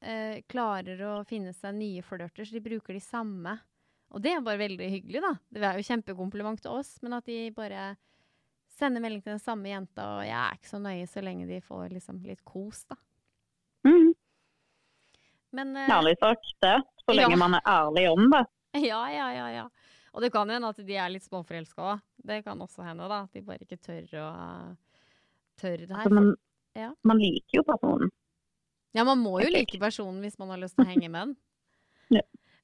eh, 0.03 0.41
klarer 0.51 0.99
å 1.07 1.13
finne 1.23 1.53
seg 1.55 1.77
nye 1.77 2.03
flørter, 2.03 2.43
så 2.43 2.57
de 2.57 2.63
bruker 2.65 2.97
de 2.97 2.99
samme. 2.99 3.53
Og 4.11 4.21
det 4.21 4.33
er 4.33 4.43
bare 4.45 4.61
veldig 4.61 4.89
hyggelig, 4.89 5.21
da. 5.23 5.33
Det 5.53 5.63
er 5.63 5.79
jo 5.79 5.87
kjempekompliment 5.87 6.61
til 6.61 6.75
oss, 6.75 6.97
men 7.05 7.15
at 7.17 7.29
de 7.29 7.53
bare 7.55 7.93
sender 8.73 9.01
melding 9.03 9.21
til 9.23 9.35
den 9.35 9.41
samme 9.43 9.69
jenta, 9.71 10.05
og 10.17 10.25
jeg 10.25 10.37
er 10.39 10.57
ikke 10.57 10.69
så 10.71 10.79
nøye 10.81 11.07
så 11.09 11.21
lenge 11.23 11.47
de 11.49 11.59
får 11.63 11.89
liksom 11.93 12.21
litt 12.27 12.41
kos, 12.47 12.83
da. 12.89 12.97
Mm. 13.87 14.13
Men 15.53 15.75
uh, 15.77 15.89
Ærlig 15.99 16.15
sagt, 16.21 16.47
det. 16.63 16.75
Så 17.03 17.13
lenge 17.15 17.35
Ja. 17.35 17.41
man 17.43 17.53
er 17.59 17.65
ærlig 17.69 18.07
om 18.11 18.29
det. 18.33 18.43
Ja, 18.89 19.03
ja, 19.13 19.27
ja, 19.35 19.47
ja. 19.53 19.67
Og 20.13 20.21
det 20.21 20.31
kan 20.33 20.49
hende 20.49 20.69
at 20.69 20.79
de 20.85 20.95
er 20.97 21.09
litt 21.13 21.25
småforelska 21.25 21.83
òg. 21.91 22.01
Det 22.25 22.39
kan 22.45 22.57
også 22.61 22.81
hende, 22.85 23.05
da. 23.09 23.19
At 23.27 23.33
de 23.33 23.41
bare 23.45 23.61
ikke 23.65 23.77
tør 23.81 24.07
å 24.21 24.27
Tør 25.61 25.77
det 25.83 25.89
her. 25.91 25.99
Altså, 26.01 26.13
men 26.17 26.31
Ja. 26.73 26.87
man 27.05 27.19
liker 27.21 27.59
jo 27.59 27.63
personen. 27.67 28.09
Ja, 28.97 29.03
man 29.05 29.19
må 29.21 29.35
jo 29.43 29.49
like 29.53 29.77
personen 29.81 30.21
hvis 30.25 30.39
man 30.41 30.49
har 30.49 30.57
lyst 30.61 30.73
til 30.77 30.85
å 30.85 30.89
henge 30.89 31.09
med 31.13 31.27
den. 31.27 31.35
Ja. 32.17 32.21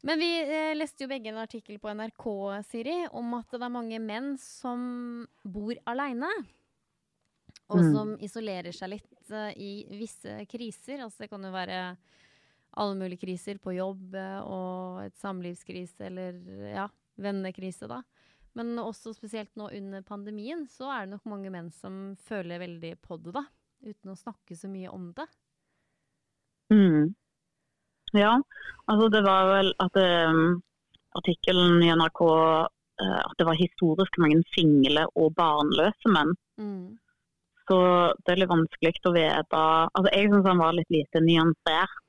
Men 0.07 0.19
vi 0.21 0.29
eh, 0.41 0.71
leste 0.77 1.03
jo 1.03 1.09
begge 1.11 1.31
en 1.33 1.41
artikkel 1.41 1.79
på 1.83 1.91
NRK, 1.91 2.25
Siri, 2.69 2.95
om 3.11 3.33
at 3.35 3.51
det 3.51 3.59
er 3.65 3.73
mange 3.73 3.99
menn 3.99 4.37
som 4.39 5.25
bor 5.43 5.75
aleine. 5.89 6.29
Og 7.69 7.83
Mm. 7.83 7.89
som 7.93 8.13
isolerer 8.17 8.73
seg 8.73 8.89
litt 8.95 9.31
eh, 9.31 9.51
i 9.59 9.71
visse 9.99 10.39
kriser. 10.49 11.03
Altså 11.03 11.25
det 11.25 11.29
kan 11.29 11.43
jo 11.45 11.51
være 11.53 11.97
alle 12.79 12.95
mulige 12.97 13.21
kriser 13.25 13.59
på 13.61 13.75
jobb 13.75 14.15
eh, 14.15 14.39
og 14.41 15.03
et 15.03 15.17
samlivskrise 15.19 16.07
eller 16.07 16.39
ja, 16.71 16.87
vennekrise, 17.19 17.89
da. 17.91 18.01
Men 18.57 18.73
også 18.81 19.13
spesielt 19.13 19.51
nå 19.59 19.67
under 19.77 20.01
pandemien 20.01 20.63
så 20.71 20.89
er 20.95 21.05
det 21.05 21.13
nok 21.17 21.27
mange 21.29 21.51
menn 21.53 21.69
som 21.75 22.15
føler 22.25 22.59
veldig 22.63 22.95
på 23.05 23.19
det, 23.21 23.35
da. 23.37 23.43
Uten 23.85 24.11
å 24.15 24.17
snakke 24.17 24.57
så 24.57 24.67
mye 24.71 24.89
om 24.89 25.11
det. 25.13 25.27
Mm. 26.71 27.13
Ja, 28.17 28.39
altså 28.89 29.09
det 29.13 29.21
var 29.25 29.49
vel 29.51 29.73
at 29.83 29.99
um, 30.01 30.61
artikkelen 31.19 31.83
i 31.83 31.91
NRK 31.93 32.21
uh, 32.25 33.21
at 33.21 33.35
det 33.37 33.47
var 33.47 33.59
historisk 33.59 34.17
mange 34.21 34.41
single 34.55 35.05
og 35.15 35.35
barnløse 35.37 36.13
menn. 36.15 36.33
Mm. 36.57 36.97
Så 37.69 37.77
det 38.25 38.33
er 38.33 38.41
litt 38.41 38.49
vanskelig 38.49 39.05
å 39.05 39.13
vite 39.13 39.59
altså 39.61 40.09
Jeg 40.09 40.31
syns 40.31 40.47
han 40.49 40.61
var 40.61 40.73
litt 40.73 40.89
lite 40.93 41.21
nyansert. 41.21 41.99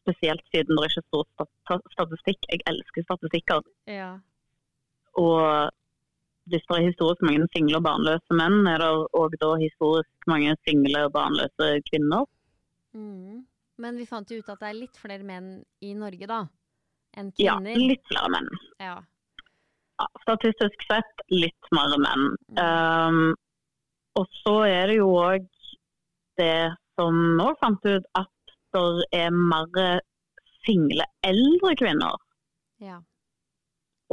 Spesielt 0.00 0.44
siden 0.54 0.78
det 0.78 0.86
ikke 0.86 1.02
står 1.08 1.26
stor 1.34 1.80
statistikk. 1.92 2.46
Jeg 2.46 2.62
elsker 2.70 3.04
statistikker. 3.04 3.66
Ja. 3.90 4.12
Og 5.18 5.42
hvis 6.50 6.64
det 6.68 6.76
er 6.76 6.86
historisk 6.86 7.22
mange 7.26 7.46
single 7.54 7.78
og 7.78 7.86
barnløse 7.86 8.38
menn, 8.38 8.62
er 8.70 8.82
det 8.82 8.90
òg 9.18 9.34
da 9.42 9.50
historisk 9.60 10.30
mange 10.30 10.54
single 10.66 11.04
og 11.06 11.12
barnløse 11.18 11.68
kvinner. 11.90 12.24
Mm. 12.94 13.42
Men 13.80 13.96
vi 13.96 14.06
fant 14.08 14.30
jo 14.30 14.40
ut 14.40 14.50
at 14.52 14.60
det 14.60 14.70
er 14.70 14.76
litt 14.76 14.98
flere 15.00 15.24
menn 15.26 15.52
i 15.84 15.94
Norge, 15.96 16.26
da, 16.28 16.42
enn 17.16 17.30
kvinner. 17.32 17.70
Ja, 17.72 17.86
litt 17.88 18.04
flere 18.10 18.32
menn. 18.34 18.50
Ja. 18.82 18.98
Ja, 20.00 20.08
statistisk 20.24 20.84
sett 20.88 21.24
litt 21.32 21.72
mer 21.76 21.96
menn. 22.00 22.26
Mm. 22.52 22.60
Um, 22.60 23.22
og 24.20 24.28
så 24.42 24.54
er 24.68 24.90
det 24.90 24.98
jo 25.00 25.10
òg 25.16 25.48
det 26.40 26.72
som 26.98 27.16
nå 27.38 27.52
fant 27.60 27.84
ut, 27.88 28.06
at 28.18 28.54
det 28.74 29.06
er 29.16 29.32
mer 29.34 30.00
single 30.64 31.04
eldre 31.26 31.72
kvinner 31.80 32.18
ja. 32.84 33.00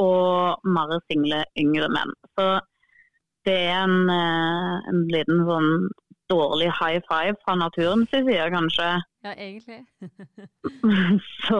og 0.02 0.64
mer 0.66 0.96
single 1.12 1.44
yngre 1.60 1.90
menn. 1.94 2.14
Så 2.40 2.48
det 3.48 3.58
er 3.70 3.84
en, 3.84 4.10
eh, 4.12 4.90
en 4.92 5.04
liten 5.12 5.44
sånn 5.48 5.70
dårlig 6.32 6.72
high 6.80 7.00
five 7.08 7.38
fra 7.46 7.56
naturens 7.60 8.10
side, 8.12 8.50
kanskje. 8.56 8.90
Ja, 9.28 9.34
egentlig. 9.36 9.86
Så, 11.48 11.60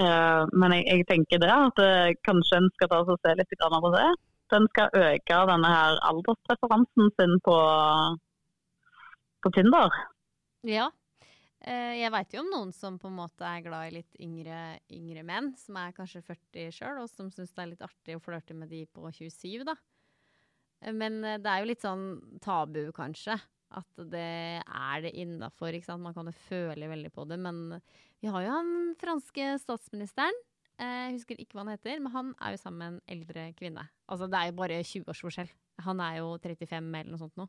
eh, 0.00 0.42
men 0.52 0.74
jeg, 0.76 0.84
jeg 0.90 1.06
tenker 1.08 1.40
det 1.40 1.48
at 1.52 1.80
eh, 1.80 2.10
kanskje 2.26 2.58
en 2.60 2.68
skal 2.74 2.90
ta 2.92 2.98
og 3.00 3.16
se 3.22 3.32
litt 3.38 3.54
på 3.62 3.92
det. 3.94 4.08
Den 4.52 4.68
skal 4.74 4.92
øke 4.92 5.38
denne 5.48 5.70
her 5.72 5.96
alderspreferansen 6.10 7.08
sin 7.16 7.40
på, 7.46 7.56
på 9.40 9.54
Tinder. 9.56 9.96
Ja. 10.68 10.90
Eh, 11.64 11.96
jeg 12.02 12.12
veit 12.12 12.36
jo 12.36 12.44
om 12.44 12.52
noen 12.52 12.76
som 12.76 13.00
på 13.00 13.08
en 13.08 13.16
måte 13.22 13.48
er 13.48 13.64
glad 13.64 13.88
i 13.88 13.96
litt 13.96 14.20
yngre, 14.20 14.76
yngre 14.92 15.24
menn, 15.24 15.54
som 15.56 15.80
er 15.80 15.96
kanskje 15.96 16.26
40 16.28 16.76
sjøl, 16.76 17.00
og 17.06 17.08
som 17.10 17.32
syns 17.32 17.56
det 17.56 17.64
er 17.64 17.72
litt 17.72 17.88
artig 17.88 18.18
å 18.18 18.22
flørte 18.22 18.54
med 18.58 18.68
de 18.68 18.84
på 18.92 19.08
27, 19.08 19.64
da. 19.64 19.78
Eh, 20.84 20.92
Men 20.92 21.22
eh, 21.24 21.40
det 21.40 21.54
er 21.54 21.64
jo 21.64 21.72
litt 21.72 21.88
sånn 21.88 22.08
tabu, 22.44 22.84
kanskje. 22.92 23.40
At 23.74 24.02
det 24.12 24.62
er 24.62 25.00
det 25.02 25.14
innafor. 25.18 25.74
Man 25.98 26.14
kan 26.14 26.26
jo 26.30 26.34
føle 26.46 26.88
veldig 26.88 27.12
på 27.12 27.24
det. 27.28 27.38
Men 27.38 27.80
vi 28.22 28.28
har 28.30 28.42
jo 28.44 28.52
han 28.54 28.94
franske 29.00 29.56
statsministeren. 29.62 30.36
Eh, 30.78 31.08
Jeg 31.08 31.16
husker 31.16 31.40
ikke 31.40 31.56
hva 31.56 31.64
han 31.64 31.74
heter, 31.74 32.00
men 32.00 32.12
han 32.12 32.34
er 32.40 32.52
jo 32.54 32.60
sammen 32.62 32.78
med 32.78 32.88
en 32.92 33.16
eldre 33.16 33.52
kvinne. 33.56 33.88
Altså 34.08 34.28
det 34.30 34.38
er 34.38 34.50
jo 34.50 34.58
bare 34.60 34.82
20 34.84 35.08
års 35.08 35.22
forskjell. 35.24 35.50
Han 35.86 36.00
er 36.00 36.18
jo 36.20 36.36
35 36.38 37.00
eller 37.00 37.10
noe 37.10 37.20
sånt 37.20 37.36
nå. 37.36 37.48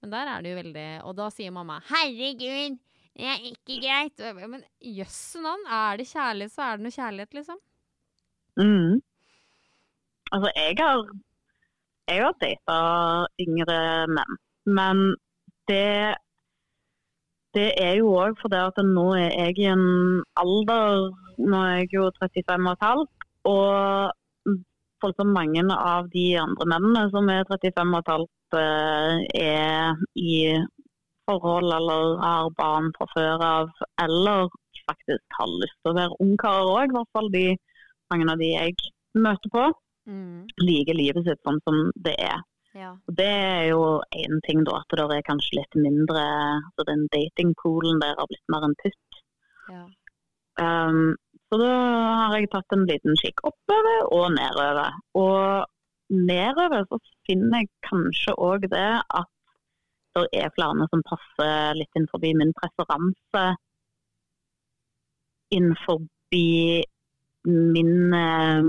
Men 0.00 0.12
der 0.14 0.30
er 0.32 0.42
det 0.42 0.50
jo 0.50 0.56
veldig 0.56 0.86
Og 1.04 1.16
da 1.16 1.26
sier 1.28 1.52
mamma 1.52 1.80
'herregud, 1.84 2.78
det 3.16 3.26
er 3.28 3.42
ikke 3.50 3.76
greit'. 3.84 4.48
Men 4.48 4.64
jøsse 4.80 5.40
navn, 5.42 5.64
er 5.68 5.96
det 5.98 6.06
kjærlighet, 6.08 6.52
så 6.52 6.62
er 6.62 6.76
det 6.76 6.84
noe 6.84 6.96
kjærlighet, 6.96 7.34
liksom. 7.34 7.58
Mm. 8.56 9.00
Altså, 10.32 10.52
jeg 10.56 10.76
har, 10.78 11.02
jeg 12.08 12.22
har 12.24 12.32
data 12.40 12.78
yngre 13.44 14.06
menn, 14.08 14.38
men 14.78 15.02
det, 15.70 16.14
det 17.56 17.68
er 17.82 17.98
jo 18.00 18.14
òg 18.22 18.38
fordi 18.40 18.60
at 18.62 18.80
nå 18.86 19.06
er 19.18 19.30
jeg 19.34 19.58
i 19.64 19.68
en 19.72 19.86
alder 20.40 21.10
Nå 21.40 21.60
er 21.64 21.76
jeg 21.80 21.94
jo 21.94 22.08
35 22.20 22.66
og 22.68 22.74
et 22.74 22.82
halvt, 22.84 23.28
og 23.48 24.56
voldsomt 25.00 25.32
mange 25.32 25.62
av 25.72 26.10
de 26.12 26.24
andre 26.36 26.66
mennene 26.68 27.06
som 27.14 27.30
er 27.32 27.46
35 27.48 27.94
og 27.94 28.02
et 28.02 28.10
halvt, 28.12 28.56
eh, 28.60 29.22
er 29.40 30.02
i 30.20 30.34
forhold 31.30 31.72
eller 31.72 32.18
har 32.20 32.50
barn 32.58 32.90
fra 32.98 33.08
før 33.14 33.46
av, 33.46 33.72
eller 34.04 34.50
faktisk 34.90 35.38
har 35.38 35.48
lyst 35.62 35.78
til 35.80 35.94
å 35.94 35.98
være 36.02 36.20
ungkarer 36.26 36.72
òg. 36.74 36.90
I 36.90 36.96
hvert 36.98 37.12
fall 37.16 37.32
de, 37.32 37.46
mange 38.12 38.28
av 38.28 38.42
de 38.42 38.52
jeg 38.52 38.76
møter 39.16 39.54
på, 39.54 39.70
Mm. 40.08 40.46
liker 40.58 40.96
livet 40.96 41.26
sitt 41.26 41.40
sånn 41.46 41.60
som 41.66 41.90
det 42.04 42.14
er. 42.18 42.40
Ja. 42.74 42.90
Og 43.08 43.16
Det 43.18 43.26
er 43.26 43.64
jo 43.70 44.02
én 44.14 44.40
ting, 44.46 44.62
da, 44.66 44.78
at 44.82 44.94
det 44.94 45.16
er 45.16 45.26
kanskje 45.26 45.58
litt 45.58 45.74
mindre 45.74 46.22
altså 46.68 46.86
Den 46.86 47.08
datingpoolen 47.14 47.98
der 48.02 48.14
har 48.18 48.28
blitt 48.30 48.52
mer 48.52 48.68
en 48.68 48.78
putt. 48.82 49.22
ja. 49.70 49.86
Um, 50.60 51.16
så 51.50 51.58
da 51.58 51.74
har 52.30 52.36
jeg 52.38 52.50
tatt 52.52 52.74
en 52.74 52.84
liten 52.86 53.16
kikk 53.18 53.40
oppover 53.48 54.04
og 54.14 54.26
nedover. 54.36 54.98
Og 55.18 55.66
nedover 56.30 56.84
så 56.86 56.98
finner 57.26 57.64
jeg 57.64 57.70
kanskje 57.88 58.34
òg 58.38 58.68
det 58.70 58.90
at 59.20 59.30
det 60.14 60.26
er 60.42 60.52
flere 60.54 60.86
som 60.92 61.02
passer 61.06 61.74
litt 61.78 61.98
inn 61.98 62.06
forbi 62.12 62.30
min 62.38 62.52
preferanse. 62.58 63.44
Innenfor 65.54 66.02
min, 67.46 68.14
eh, 68.14 68.62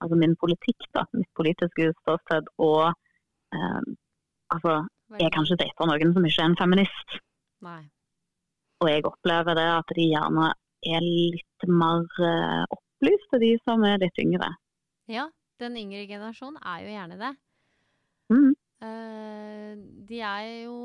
altså 0.00 0.20
min 0.20 0.36
politikk, 0.36 0.88
da. 0.96 1.06
Mitt 1.12 1.30
politiske 1.36 1.92
ståsted. 2.02 2.48
Og 2.58 2.92
eh, 3.54 3.90
altså, 4.54 4.82
jeg 5.20 5.32
kan 5.34 5.46
ikke 5.46 5.62
date 5.64 5.88
noen 5.90 6.14
som 6.16 6.28
ikke 6.28 6.42
er 6.42 6.50
en 6.50 6.60
feminist. 6.60 7.18
Nei. 7.64 7.82
Og 8.82 8.90
jeg 8.90 9.06
opplever 9.08 9.56
det 9.56 9.68
at 9.70 9.92
de 9.96 10.08
gjerne 10.10 10.50
er 10.84 11.04
litt 11.04 11.68
mer 11.70 12.04
opplyst 12.68 12.82
opplyste, 13.04 13.40
de 13.42 13.54
som 13.64 13.84
er 13.84 14.00
litt 14.02 14.18
yngre. 14.18 14.50
Ja, 15.10 15.28
den 15.60 15.76
yngre 15.76 16.06
generasjonen 16.08 16.60
er 16.64 16.84
jo 16.84 16.92
gjerne 16.92 17.18
det. 17.20 17.32
Mm. 18.32 18.52
Eh, 18.84 19.72
de 20.08 20.20
er 20.24 20.46
jo 20.64 20.76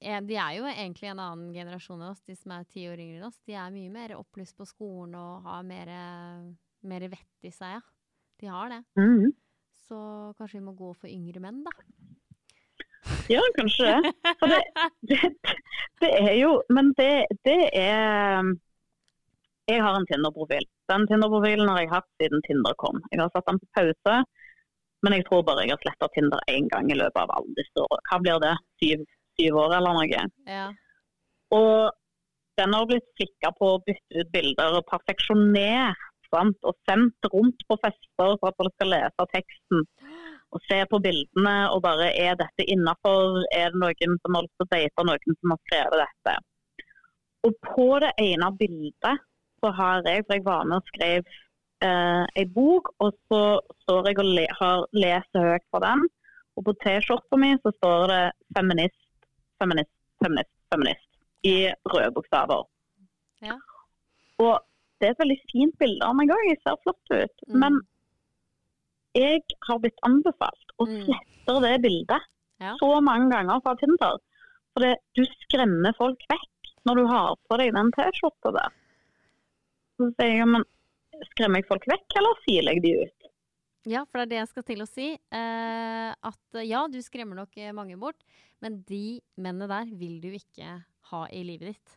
eh, 0.00 0.20
De 0.26 0.36
er 0.36 0.56
jo 0.58 0.66
egentlig 0.66 1.08
en 1.10 1.22
annen 1.22 1.52
generasjon 1.54 2.00
enn 2.00 2.10
oss, 2.10 2.22
de 2.26 2.34
som 2.36 2.52
er 2.52 2.66
ti 2.70 2.86
år 2.90 3.00
yngre 3.00 3.20
enn 3.20 3.28
oss. 3.28 3.38
De 3.46 3.54
er 3.54 3.74
mye 3.74 3.92
mer 3.92 4.16
opplyst 4.18 4.56
på 4.58 4.66
skolen 4.66 5.14
og 5.18 5.46
har 5.46 5.62
mer, 5.66 5.92
mer 6.82 7.08
vett 7.12 7.46
i 7.48 7.54
seg, 7.54 7.78
ja. 7.78 7.84
De 8.36 8.50
har 8.52 8.68
det. 8.68 8.82
Mm. 9.00 9.30
Så 9.86 9.98
kanskje 10.38 10.58
vi 10.58 10.66
må 10.66 10.74
gå 10.78 10.92
for 10.98 11.10
yngre 11.10 11.42
menn, 11.42 11.62
da. 11.66 11.74
Ja, 13.30 13.42
kanskje 13.58 13.86
det. 13.86 14.12
For 14.40 14.50
det, 14.50 14.62
det, 15.10 15.18
det 16.02 16.08
er 16.18 16.32
jo 16.40 16.56
Men 16.74 16.92
det, 16.98 17.26
det 17.46 17.60
er 17.78 18.48
Jeg 19.70 19.82
har 19.82 19.98
en 19.98 20.06
Tinder-profil. 20.10 20.66
Den 20.90 21.06
Tinder-profilen 21.10 21.70
har 21.70 21.80
jeg 21.82 21.90
hatt 21.90 22.08
siden 22.22 22.42
Tinder 22.46 22.74
kom. 22.82 23.00
Jeg 23.10 23.22
har 23.22 23.30
satt 23.34 23.48
den 23.50 23.58
på 23.62 23.66
pause, 23.74 24.16
men 25.02 25.16
jeg 25.16 25.24
tror 25.26 25.42
bare 25.46 25.64
jeg 25.66 25.74
har 25.74 25.82
sletta 25.82 26.06
Tinder 26.14 26.42
én 26.50 26.68
gang 26.70 26.90
i 26.90 26.98
løpet 26.98 27.18
av 27.24 27.32
alle 27.34 27.56
disse 27.58 27.82
årene. 27.82 28.04
Hva 28.10 28.20
blir 28.22 28.42
det? 28.44 28.52
Syv, 28.82 29.02
syv 29.40 29.58
år 29.64 29.74
eller 29.80 29.98
noe? 29.98 30.22
Ja. 30.46 30.68
Og 31.58 31.90
den 32.60 32.76
har 32.78 32.86
blitt 32.88 33.08
flikka 33.18 33.50
på 33.58 33.72
å 33.74 33.82
bytte 33.88 34.22
ut 34.22 34.30
bilder 34.32 34.78
og 34.78 34.86
perfeksjonert. 34.90 36.06
Sant? 36.36 36.58
Og 36.68 36.76
sendt 36.88 37.30
rundt 37.32 37.64
på 37.68 37.78
fester 37.82 38.36
for 38.40 38.50
at 38.50 38.58
folk 38.60 38.74
skal 38.76 38.92
lese 38.94 39.28
teksten. 39.32 39.86
Og 40.54 40.62
se 40.68 40.78
på 40.90 41.00
bildene 41.02 41.54
og 41.74 41.82
bare 41.84 42.12
er 42.14 42.36
dette 42.38 42.66
innafor? 42.72 43.42
Er 43.54 43.72
det 43.72 43.80
noen 43.82 44.20
som 44.22 44.36
har 44.38 44.46
lyst 44.46 44.60
til 44.60 44.68
å 44.68 44.74
date 44.74 45.06
noen 45.08 45.40
som 45.40 45.54
har 45.54 45.62
skrevet 45.64 46.04
dette? 46.04 46.36
Og 47.46 47.58
på 47.66 47.88
det 48.02 48.12
ene 48.22 48.52
bildet 48.60 49.24
så 49.62 49.72
har 49.78 50.06
jeg, 50.06 50.24
for 50.26 50.36
jeg 50.36 50.46
var 50.46 50.68
med 50.68 50.78
og 50.78 50.92
skrev 50.92 51.26
eh, 51.86 52.24
ei 52.40 52.46
bok, 52.52 52.92
og 53.02 53.16
så 53.30 53.42
står 53.84 54.10
jeg 54.10 54.20
og 54.22 54.30
le, 54.38 54.46
har 54.60 54.86
lest 54.96 55.38
høyt 55.38 55.66
fra 55.72 55.82
den. 55.86 56.06
Og 56.56 56.64
på 56.66 56.74
T-skjorta 56.82 57.38
mi 57.40 57.52
så 57.60 57.72
står 57.76 58.06
det 58.12 58.22
'feminist, 58.56 59.02
feminist, 59.60 59.92
feminist', 60.22 60.54
feminist 60.72 61.06
i 61.44 61.56
røde 61.92 62.12
bokstaver. 62.16 62.64
Ja. 63.44 63.56
Og 64.46 64.54
det 65.00 65.08
er 65.08 65.14
et 65.14 65.20
veldig 65.24 65.38
fint 65.52 65.74
bilde 65.78 66.04
av 66.06 66.14
meg 66.16 66.30
òg, 66.32 66.42
jeg 66.48 66.58
ser 66.62 66.76
flott 66.84 67.12
ut. 67.12 67.42
Mm. 67.48 67.58
Men 67.62 67.80
jeg 69.16 69.42
har 69.68 69.78
blitt 69.80 70.00
anbefalt 70.06 70.72
å 70.78 70.86
Mm. 70.86 71.04
slette 71.06 71.60
det 71.64 71.74
bildet 71.82 72.22
Ja. 72.60 72.76
så 72.80 73.00
mange 73.02 73.30
ganger 73.32 73.60
fra 73.62 73.74
Tinder. 73.76 74.18
For 74.72 74.80
det, 74.84 74.96
du 75.14 75.24
skremmer 75.24 75.94
folk 75.96 76.18
vekk 76.30 76.72
når 76.86 76.94
du 76.96 77.06
har 77.06 77.36
på 77.50 77.58
deg 77.58 77.72
den 77.74 77.90
T-skjorta 77.92 78.52
der. 78.52 78.72
Så 79.98 80.10
sier 80.16 80.36
jeg, 80.36 80.46
men 80.48 80.64
skremmer 81.32 81.56
jeg 81.62 81.66
folk 81.68 81.86
vekk, 81.88 82.16
eller 82.16 82.34
siler 82.46 82.72
jeg 82.74 82.82
de 82.82 82.92
ut? 83.06 83.30
Ja, 83.88 84.04
for 84.04 84.18
det 84.18 84.22
er 84.26 84.26
det 84.26 84.38
jeg 84.42 84.48
skal 84.48 84.62
til 84.64 84.80
å 84.82 84.88
si. 84.88 85.06
Eh, 85.32 86.14
at 86.22 86.66
ja, 86.66 86.86
du 86.88 86.98
skremmer 87.00 87.36
nok 87.36 87.56
eh, 87.56 87.72
mange 87.72 87.96
bort, 87.98 88.20
men 88.60 88.82
de 88.82 89.20
mennene 89.38 89.68
der 89.68 89.84
vil 89.96 90.20
du 90.20 90.28
ikke 90.32 90.84
ha 91.12 91.24
i 91.30 91.42
livet 91.44 91.74
ditt. 91.76 91.96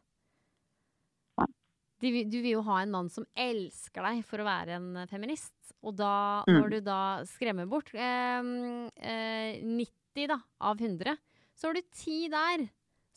Du, 2.00 2.08
du 2.32 2.38
vil 2.42 2.54
jo 2.54 2.62
ha 2.64 2.78
en 2.82 2.92
mann 2.94 3.10
som 3.12 3.26
elsker 3.36 4.06
deg 4.06 4.22
for 4.28 4.40
å 4.40 4.48
være 4.48 4.78
en 4.78 4.90
feminist. 5.12 5.54
Og 5.84 5.96
da, 6.00 6.44
Mm. 6.48 6.58
når 6.62 6.70
du 6.72 6.80
da 6.86 7.00
skremmer 7.28 7.68
bort 7.70 7.92
eh, 7.94 8.50
eh, 9.00 9.60
90 9.64 10.28
da, 10.32 10.38
av 10.62 10.80
100, 10.80 11.18
så 11.56 11.68
har 11.68 11.74
du 11.76 11.82
10 11.92 12.30
der 12.32 12.70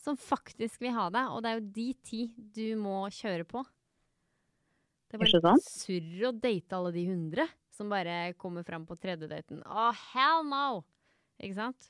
som 0.03 0.17
faktisk 0.19 0.81
vil 0.83 0.91
ha 0.95 1.09
deg. 1.09 1.31
Og 1.31 1.41
det 1.43 1.49
er 1.53 1.59
jo 1.59 1.71
de 1.79 1.87
10 1.93 2.27
du 2.55 2.75
må 2.79 3.05
kjøre 3.11 3.47
på. 3.47 3.63
Det 5.09 5.15
er 5.15 5.21
bare 5.23 5.31
surr 5.63 6.27
å 6.27 6.33
date 6.41 6.75
alle 6.75 6.91
de 6.95 7.03
100 7.07 7.47
som 7.73 7.89
bare 7.89 8.33
kommer 8.37 8.63
fram 8.67 8.85
på 8.85 8.97
tredje 8.99 9.27
daten. 9.31 9.61
Å, 9.63 9.91
hell 10.13 10.43
no! 10.45 10.83
Ikke 11.41 11.55
sant? 11.57 11.89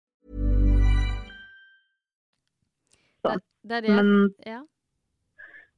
Det, 3.25 3.37
det 3.69 3.77
er 3.77 3.85
det. 3.85 3.95
Men 3.97 4.33
ja. 4.45 4.61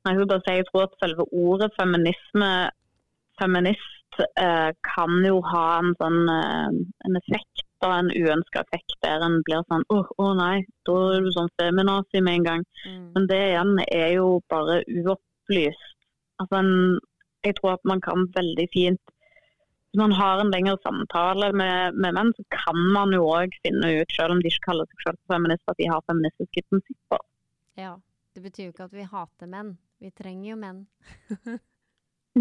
si, 0.05 0.55
jeg 0.59 0.69
tror 0.69 0.87
at 0.87 0.95
selve 1.03 1.27
ordet 1.31 1.71
feminisme, 1.79 2.51
feminist, 3.41 4.19
eh, 4.37 4.71
kan 4.95 5.25
jo 5.25 5.39
ha 5.51 5.67
en 5.81 5.93
sånn 6.01 6.19
eh, 6.29 6.81
en 7.07 7.19
effekt, 7.19 7.65
og 7.83 7.91
en 7.91 8.11
uønska 8.15 8.63
effekt, 8.63 8.95
der 9.03 9.23
en 9.25 9.41
blir 9.47 9.63
sånn 9.67 9.83
åh, 9.91 10.11
å 10.21 10.29
nei, 10.39 10.63
da 10.87 10.99
er 11.15 11.25
du 11.25 11.31
sånn 11.35 11.51
feminazi 11.59 12.21
med 12.23 12.39
en 12.39 12.45
gang. 12.49 12.67
Mm. 12.85 13.07
Men 13.15 13.27
det 13.31 13.41
igjen 13.49 13.73
er 13.87 14.13
jo 14.17 14.27
bare 14.53 14.83
uopplyst. 14.87 15.89
Altså, 16.41 16.61
en, 16.61 16.71
jeg 17.43 17.57
tror 17.59 17.75
at 17.75 17.83
man 17.89 18.01
kan 18.03 18.29
veldig 18.35 18.65
fint 18.73 19.01
Hvis 19.93 19.99
man 20.01 20.15
har 20.17 20.39
en 20.41 20.49
lengre 20.49 20.73
samtale 20.81 21.51
med, 21.53 21.99
med 22.01 22.15
menn, 22.17 22.31
så 22.33 22.43
kan 22.55 22.79
man 22.95 23.11
jo 23.13 23.27
òg 23.29 23.53
finne 23.61 23.91
ut, 23.99 24.15
selv 24.15 24.33
om 24.33 24.39
de 24.41 24.49
ikke 24.49 24.71
kaller 24.71 24.87
seg 24.89 25.03
selv 25.05 25.19
feminister, 25.29 25.69
at 25.69 25.77
de 25.77 25.89
har 25.91 26.01
feministiske 26.09 26.63
prinsipper. 26.71 27.21
Ja. 27.79 27.93
Det 28.33 28.41
betyr 28.41 28.67
jo 28.67 28.73
ikke 28.73 28.87
at 28.87 28.95
vi 28.95 29.05
hater 29.05 29.49
menn. 29.49 29.75
Vi 30.01 30.09
trenger 30.11 30.49
jo 30.49 30.57
menn. 30.57 30.83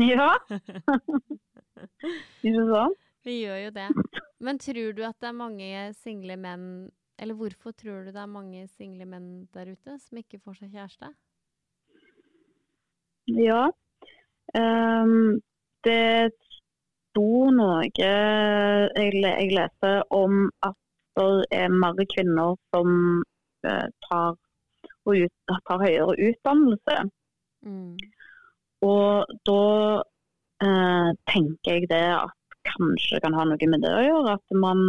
Ja. 0.00 0.30
ikke 2.46 2.62
sant? 2.70 3.00
Vi 3.26 3.34
gjør 3.42 3.58
jo 3.66 3.72
det. 3.76 3.88
Men 4.40 4.58
tror 4.58 4.94
du 4.96 5.02
at 5.06 5.18
det 5.20 5.28
er 5.28 5.36
mange 5.36 5.82
single 5.94 6.36
menn 6.40 6.64
Eller 7.20 7.36
hvorfor 7.38 7.74
tror 7.76 8.06
du 8.06 8.10
det 8.10 8.22
er 8.22 8.30
mange 8.30 8.64
single 8.72 9.04
menn 9.06 9.28
der 9.54 9.68
ute 9.70 9.98
som 10.00 10.18
ikke 10.18 10.40
får 10.40 10.62
seg 10.62 10.72
kjæreste? 10.72 11.12
Ja. 13.30 13.68
Um, 14.56 15.38
det 15.86 16.32
sto 16.40 17.50
noe 17.54 17.84
jeg, 17.84 18.88
jeg 18.96 19.52
leste 19.52 19.92
om 20.10 20.48
at 20.66 20.78
det 21.20 21.46
er 21.52 21.68
mer 21.68 22.00
kvinner 22.10 22.56
som 22.72 22.90
uh, 23.68 23.86
tar, 24.08 24.34
og 25.08 25.24
ut, 25.24 25.56
tar 25.68 25.82
høyere 25.82 26.16
utdannelse. 26.28 26.98
Mm. 27.66 27.96
Og 28.86 29.32
da 29.48 29.64
eh, 30.66 31.10
tenker 31.30 31.76
jeg 31.76 31.90
det 31.90 32.06
at 32.16 32.56
kanskje 32.66 33.16
det 33.16 33.24
kan 33.24 33.36
ha 33.38 33.46
noe 33.48 33.70
med 33.70 33.84
det 33.84 33.92
å 33.94 34.04
gjøre. 34.06 34.36
At 34.38 34.56
man 34.64 34.84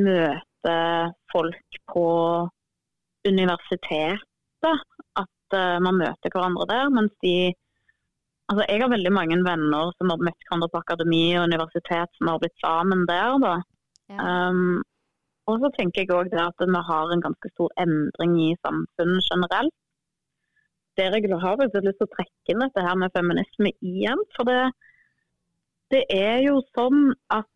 møter 0.00 1.12
folk 1.32 1.80
på 1.92 2.06
universitetet. 3.28 4.86
At 5.18 5.58
eh, 5.58 5.78
man 5.82 6.00
møter 6.00 6.32
hverandre 6.34 6.70
der. 6.70 6.94
Mens 6.94 7.14
de 7.24 7.52
Altså, 8.50 8.66
jeg 8.68 8.82
har 8.82 8.90
veldig 8.90 9.12
mange 9.14 9.36
venner 9.46 9.92
som 9.96 10.10
har 10.12 10.24
møtt 10.26 10.42
hverandre 10.44 10.66
på 10.68 10.80
akademi 10.82 11.20
og 11.38 11.46
universitet, 11.48 12.10
som 12.18 12.28
har 12.28 12.40
blitt 12.42 12.58
sammen 12.60 13.06
der. 13.08 13.38
da. 13.40 13.52
Ja. 14.12 14.24
Um, 14.50 14.82
og 15.50 15.62
så 15.62 15.70
tenker 15.76 16.04
jeg 16.04 16.14
òg 16.14 16.30
det 16.30 16.42
at 16.42 16.62
vi 16.62 16.82
har 16.88 17.12
en 17.12 17.24
ganske 17.24 17.50
stor 17.54 17.72
endring 17.84 18.34
i 18.44 18.50
samfunnet 18.62 19.26
generelt. 19.30 19.74
Der 21.00 21.16
jeg 21.16 21.40
har 21.44 21.56
faktisk 21.58 21.86
lyst 21.86 21.98
til 22.02 22.08
å 22.08 22.14
trekke 22.14 22.52
inn 22.52 22.62
dette 22.62 22.84
her 22.84 22.98
med 23.00 23.14
feminisme 23.16 23.72
igjen. 23.80 24.22
For 24.36 24.46
det, 24.48 24.60
det 25.94 26.02
er 26.14 26.42
jo 26.44 26.60
sånn 26.76 27.14
at 27.32 27.48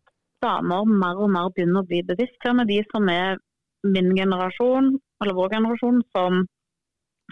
damer 0.43 0.89
mer 0.89 1.21
og 1.21 1.31
mer 1.35 1.51
begynner 1.53 1.85
å 1.85 1.89
bli 1.89 2.01
bevisst. 2.05 2.39
Og 2.49 2.57
med 2.59 2.71
de 2.73 2.81
som 2.91 3.07
er 3.13 3.39
min 3.87 4.11
generasjon, 4.17 4.95
eller 5.21 5.37
vår 5.37 5.53
generasjon, 5.55 6.01
som 6.15 6.43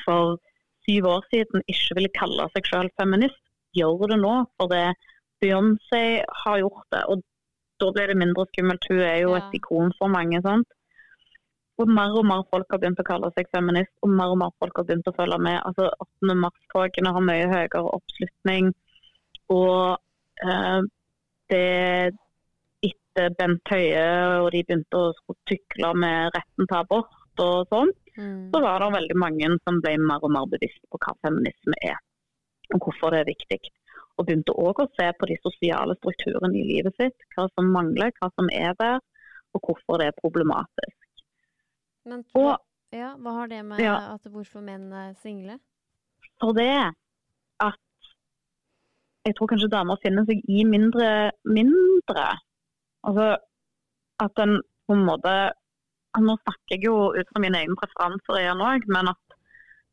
for 0.06 0.38
syv 0.86 1.10
år 1.10 1.26
siden 1.34 1.66
ikke 1.72 1.98
ville 2.00 2.16
kalle 2.16 2.48
seg 2.54 2.70
selv 2.70 2.96
feminist, 3.02 3.42
gjør 3.76 4.08
det 4.14 4.22
nå. 4.22 4.36
For 4.56 4.72
det 4.72 4.88
Beyoncé 5.44 6.06
har 6.46 6.62
gjort 6.62 6.86
det. 6.94 7.04
Og 7.12 7.26
da 7.80 7.92
ble 7.92 8.08
det 8.08 8.18
mindre 8.18 8.46
skummelt. 8.52 8.88
Hun 8.90 9.00
er 9.00 9.20
jo 9.22 9.36
Ja. 9.36 9.38
et 9.44 9.54
ikon 9.60 9.92
for 10.00 10.08
mange. 10.08 10.42
sant? 10.42 10.68
Og 11.78 11.88
mer 11.90 12.14
og 12.18 12.24
mer 12.26 12.44
folk 12.50 12.68
har 12.72 12.80
begynt 12.80 13.00
å 13.00 13.04
kalle 13.04 13.32
seg 13.36 13.50
feminist, 13.52 13.92
og 14.02 14.10
mer 14.10 14.32
og 14.32 14.38
mer 14.38 14.52
folk 14.62 14.78
har 14.78 14.86
begynt 14.86 15.08
å 15.12 15.16
følge 15.16 15.40
med. 15.40 15.62
Altså 15.66 15.90
8. 16.00 16.36
mars-togene 16.40 17.12
har 17.12 17.22
mye 17.22 17.48
høyere 17.52 17.84
oppslutning. 17.92 18.74
Og 19.50 19.98
eh, 20.44 20.82
det 21.50 22.14
etter 22.84 23.30
Bent 23.38 23.62
Høie 23.72 24.06
og 24.44 24.52
de 24.52 24.64
begynte 24.64 24.94
å 25.00 25.36
tykle 25.48 25.94
med 25.96 26.32
retten 26.36 26.68
til 26.68 26.78
abort 26.78 27.12
og 27.40 27.68
sånn, 27.72 27.92
Mm. 28.18 28.50
så 28.52 28.62
var 28.62 28.80
det 28.80 28.94
veldig 28.96 29.16
mange 29.20 29.60
som 29.68 29.82
ble 29.82 29.98
mer 30.00 30.20
og 30.24 30.32
mer 30.32 30.46
bevisst 30.48 30.80
på 30.90 30.98
hva 31.04 31.14
feminisme 31.22 31.74
er, 31.84 31.98
og 32.74 32.80
hvorfor 32.80 33.12
det 33.12 33.20
er 33.20 33.34
viktig. 33.34 33.60
Og 34.18 34.26
begynte 34.28 34.54
òg 34.56 34.80
å 34.80 34.88
se 34.96 35.08
på 35.20 35.28
de 35.28 35.36
sosiale 35.44 35.96
strukturene 36.00 36.56
i 36.56 36.64
livet 36.70 36.96
sitt, 37.00 37.18
hva 37.36 37.50
som 37.52 37.68
mangler, 37.74 38.14
hva 38.22 38.30
som 38.36 38.48
er 38.54 38.76
der, 38.80 39.02
og 39.56 39.62
hvorfor 39.68 40.00
det 40.00 40.08
er 40.12 40.20
problematisk. 40.22 40.96
Men 42.06 42.24
Og 42.38 42.54
ja, 42.96 43.16
hva 43.20 43.32
har 43.42 43.48
det 43.52 43.64
med 43.66 43.80
Ja. 43.84 43.96
at 44.14 44.24
hvorfor 44.32 44.62
menn 44.64 44.92
er 44.94 45.14
single? 45.20 45.60
for 46.40 46.52
det 46.52 46.94
at 47.64 47.80
jeg 49.26 49.36
tror 49.36 49.48
kanskje 49.48 49.70
damer 49.72 49.98
finner 50.04 50.26
seg 50.28 50.42
i 50.52 50.64
mindre 50.68 51.32
mindre. 51.48 52.26
Altså 53.08 53.38
at 54.20 54.42
en 54.44 54.62
på 54.88 54.94
en 54.94 55.06
måte 55.08 55.36
Nå 56.16 56.38
snakker 56.40 56.72
jeg 56.78 56.86
jo 56.86 57.12
ut 57.12 57.28
fra 57.34 57.42
mine 57.44 57.60
egne 57.60 57.76
preferanser 57.76 58.38
igjen 58.40 58.62
òg, 58.64 58.86
men 58.88 59.10
at 59.12 59.25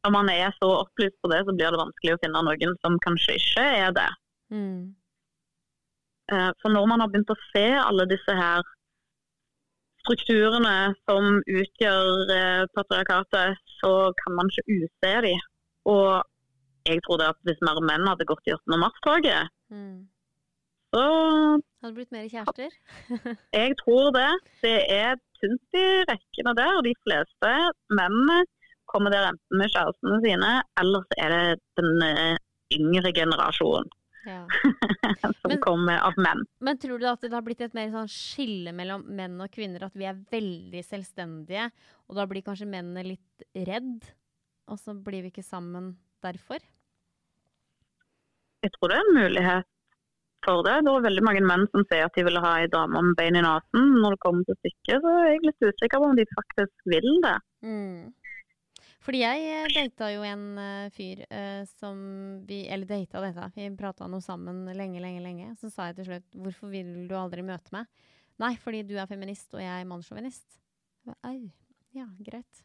når 0.05 0.11
man 0.11 0.29
er 0.33 0.51
så 0.59 0.69
opplyst 0.83 1.17
på 1.23 1.31
det, 1.31 1.43
så 1.47 1.55
blir 1.55 1.71
det 1.75 1.79
vanskelig 1.81 2.15
å 2.17 2.21
finne 2.25 2.43
noen 2.47 2.73
som 2.83 2.99
kanskje 3.05 3.37
ikke 3.39 3.65
er 3.87 3.93
det. 3.97 4.09
Mm. 4.51 4.95
Eh, 6.33 6.51
For 6.63 6.75
når 6.75 6.89
man 6.91 7.01
har 7.05 7.11
begynt 7.13 7.31
å 7.31 7.39
se 7.53 7.67
alle 7.79 8.07
disse 8.11 8.35
her 8.39 8.63
strukturene 10.03 10.75
som 11.07 11.37
utgjør 11.47 12.33
eh, 12.35 12.63
patriarkatet, 12.75 13.61
så 13.79 13.93
kan 14.19 14.35
man 14.39 14.51
ikke 14.51 14.81
use 14.81 15.13
de. 15.27 15.35
Og 15.87 16.23
jeg 16.89 17.03
tror 17.07 17.21
det 17.23 17.29
at 17.31 17.39
hvis 17.47 17.63
mer 17.63 17.79
menn 17.87 18.09
hadde 18.11 18.27
gått 18.27 18.49
i 18.51 18.57
8. 18.57 18.79
mars-toget, 18.85 19.53
Mm. 19.73 20.09
så 20.93 21.03
Hadde 21.81 21.95
blitt 21.97 22.11
mer 22.13 22.27
kjærester? 22.29 22.75
jeg 23.61 23.77
tror 23.79 24.11
det. 24.13 24.27
Det 24.61 24.75
er 24.93 25.15
tynt 25.41 25.79
i 25.81 25.87
rekkene 26.11 26.53
der. 26.59 26.75
Og 26.77 26.85
de 26.85 26.93
fleste 27.07 27.53
mennene 27.97 28.43
kommer 28.93 29.11
der 29.15 29.31
enten 29.33 29.59
med 29.61 29.73
kjærestene 29.73 30.21
sine, 30.25 30.53
eller 30.81 31.03
så 31.09 31.19
er 31.25 31.35
det 31.35 31.61
den 31.81 32.07
eh, 32.07 32.37
yngre 32.77 33.13
generasjonen 33.17 33.91
Ja. 34.23 34.45
som 35.43 35.51
Men- 35.51 35.61
kommer 35.65 35.99
av 36.07 36.15
menn. 36.23 36.45
Men 36.63 36.79
tror 36.79 37.01
du 37.03 37.09
at 37.11 37.25
det 37.25 37.33
har 37.35 37.43
blitt 37.43 37.61
et 37.65 37.75
mer 37.75 37.89
sånn 37.91 38.07
skille 38.13 38.71
mellom 38.77 39.03
menn 39.19 39.41
og 39.43 39.51
kvinner? 39.51 39.89
At 39.89 39.97
vi 39.99 40.07
er 40.07 40.21
veldig 40.31 40.85
selvstendige, 40.87 41.65
og 42.09 42.17
da 42.21 42.29
blir 42.31 42.45
kanskje 42.47 42.69
mennene 42.71 43.03
litt 43.15 43.47
redd? 43.67 44.07
Og 44.71 44.79
så 44.79 44.95
blir 44.95 45.25
vi 45.27 45.33
ikke 45.33 45.43
sammen 45.43 45.97
derfor? 46.23 46.63
Jeg 48.63 48.71
tror 48.77 48.93
det 48.93 48.99
er 49.01 49.09
en 49.09 49.17
mulighet 49.19 49.67
for 50.47 50.63
det. 50.67 50.77
Det 50.87 50.91
er 50.95 51.05
veldig 51.09 51.25
mange 51.27 51.43
menn 51.47 51.67
som 51.75 51.83
sier 51.91 52.07
at 52.07 52.15
de 52.15 52.23
vil 52.27 52.39
ha 52.45 52.53
ei 52.63 52.69
dame 52.71 53.03
med 53.09 53.17
bein 53.19 53.39
i 53.39 53.43
nesen. 53.43 53.89
Når 54.05 54.15
det 54.17 54.23
kommer 54.23 54.47
til 54.47 54.59
stykket, 54.61 55.03
så 55.03 55.13
er 55.19 55.29
jeg 55.33 55.43
litt 55.49 55.67
usikker 55.67 55.99
på 56.03 56.09
om 56.13 56.17
de 56.19 56.27
faktisk 56.31 56.87
vil 56.95 57.09
det. 57.27 57.35
Mm. 57.67 58.13
Fordi 59.03 59.23
jeg 59.25 59.47
eh, 59.51 59.69
data 59.75 60.09
jo 60.13 60.23
en 60.27 60.45
eh, 60.63 60.91
fyr 60.95 61.25
uh, 61.27 61.63
som 61.81 61.99
vi 62.47 62.63
Eller 62.71 62.87
data 62.87 63.23
dette. 63.25 63.49
Vi 63.57 63.69
prata 63.79 64.07
noe 64.11 64.23
sammen 64.23 64.65
lenge, 64.79 65.03
lenge, 65.03 65.23
lenge. 65.25 65.53
Så 65.59 65.73
sa 65.73 65.91
jeg 65.91 65.99
til 65.99 66.11
slutt 66.11 66.37
'Hvorfor 66.39 66.71
vil 66.71 66.93
du 67.11 67.17
aldri 67.19 67.43
møte 67.43 67.75
meg?' 67.75 67.91
'Nei, 68.39 68.55
fordi 68.57 68.83
du 68.87 68.97
er 68.99 69.11
feminist, 69.11 69.51
og 69.55 69.61
jeg 69.61 69.71
er 69.81 69.89
mannssjåvinist'. 69.91 70.59
Au. 71.23 71.41
Ja, 71.93 72.07
greit. 72.19 72.63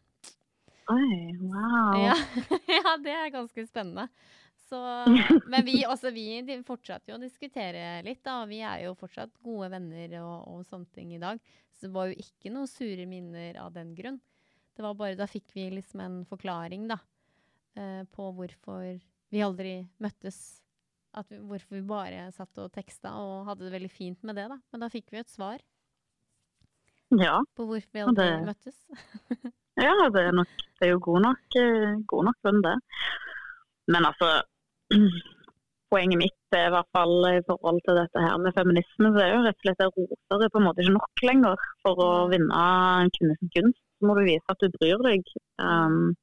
Oi, 0.87 1.33
wow. 1.41 1.97
Ja. 1.99 2.15
ja, 2.77 2.95
det 3.03 3.11
er 3.11 3.33
ganske 3.33 3.65
spennende. 3.67 4.07
Så, 4.69 4.79
men 5.51 5.65
vi, 5.67 5.81
også 5.85 6.13
vi 6.15 6.41
fortsatte 6.65 7.11
jo 7.11 7.17
å 7.17 7.21
diskutere 7.21 8.01
litt, 8.05 8.23
da. 8.23 8.43
og 8.43 8.53
Vi 8.53 8.61
er 8.63 8.85
jo 8.85 8.95
fortsatt 8.99 9.35
gode 9.43 9.69
venner 9.73 10.19
og, 10.21 10.47
og 10.47 10.65
sånne 10.69 10.89
ting 10.95 11.13
i 11.15 11.21
dag. 11.21 11.41
Så 11.75 11.87
det 11.87 11.93
var 11.97 12.09
jo 12.09 12.17
ikke 12.23 12.53
noe 12.55 12.69
sure 12.71 13.05
minner 13.09 13.59
av 13.61 13.73
den 13.75 13.93
grunn. 13.97 14.21
Det 14.77 14.83
var 14.85 14.93
bare, 14.97 15.15
Da 15.17 15.25
fikk 15.29 15.51
vi 15.55 15.67
liksom 15.73 16.01
en 16.05 16.17
forklaring 16.29 16.87
da, 16.91 16.99
eh, 17.75 18.03
på 18.13 18.29
hvorfor 18.37 18.99
vi 19.33 19.41
aldri 19.43 19.71
møttes. 19.99 20.61
At 21.17 21.25
vi, 21.31 21.39
hvorfor 21.41 21.79
vi 21.79 21.81
bare 21.87 22.27
satt 22.35 22.59
og 22.61 22.69
teksta 22.75 23.09
og 23.17 23.47
hadde 23.47 23.65
det 23.65 23.73
veldig 23.73 23.89
fint 23.91 24.23
med 24.27 24.35
det. 24.37 24.47
da. 24.51 24.57
Men 24.71 24.83
da 24.85 24.89
fikk 24.93 25.09
vi 25.11 25.17
et 25.23 25.31
svar 25.33 25.57
Ja, 27.17 27.39
på 27.57 27.65
hvorfor 27.65 27.93
vi 27.95 28.03
aldri 28.03 28.27
det- 28.27 28.45
møttes. 28.45 28.77
ja 29.81 29.93
det, 30.13 30.21
er 30.27 30.31
nok, 30.35 30.47
det 30.79 30.87
er 30.87 30.91
jo 30.93 30.99
god 30.99 31.21
nok, 31.25 31.57
eh, 31.57 31.95
god 32.05 32.25
nok 32.29 32.37
grunn, 32.43 32.61
det. 32.61 32.75
Men 33.87 34.05
altså 34.11 34.43
Poenget 35.87 36.19
mitt 36.19 36.51
er 36.51 36.65
i 36.67 36.71
hvert 36.73 36.89
fall 36.91 37.13
i 37.29 37.39
forhold 37.47 37.77
til 37.87 37.95
dette 37.95 38.19
her 38.19 38.35
med 38.43 38.51
feminisme, 38.57 39.07
så 39.15 39.21
er 39.23 39.29
jo 39.31 39.43
rett 39.45 39.55
og 39.55 39.63
slett 39.63 39.83
at 39.85 39.93
roser 39.95 40.43
er 40.43 40.49
på 40.51 40.59
en 40.59 40.65
måte 40.67 40.83
ikke 40.83 40.95
nok 40.97 41.21
lenger. 41.23 41.61
For 41.85 42.01
å 42.03 42.09
vinne 42.27 42.63
en 43.05 43.11
kvinnes 43.15 43.39
gunst, 43.55 43.79
så 43.97 44.07
må 44.07 44.15
du 44.17 44.23
vise 44.27 44.53
at 44.53 44.63
du 44.63 44.71
bryr 44.77 45.03
deg. 45.05 45.29
Um, 45.61 46.15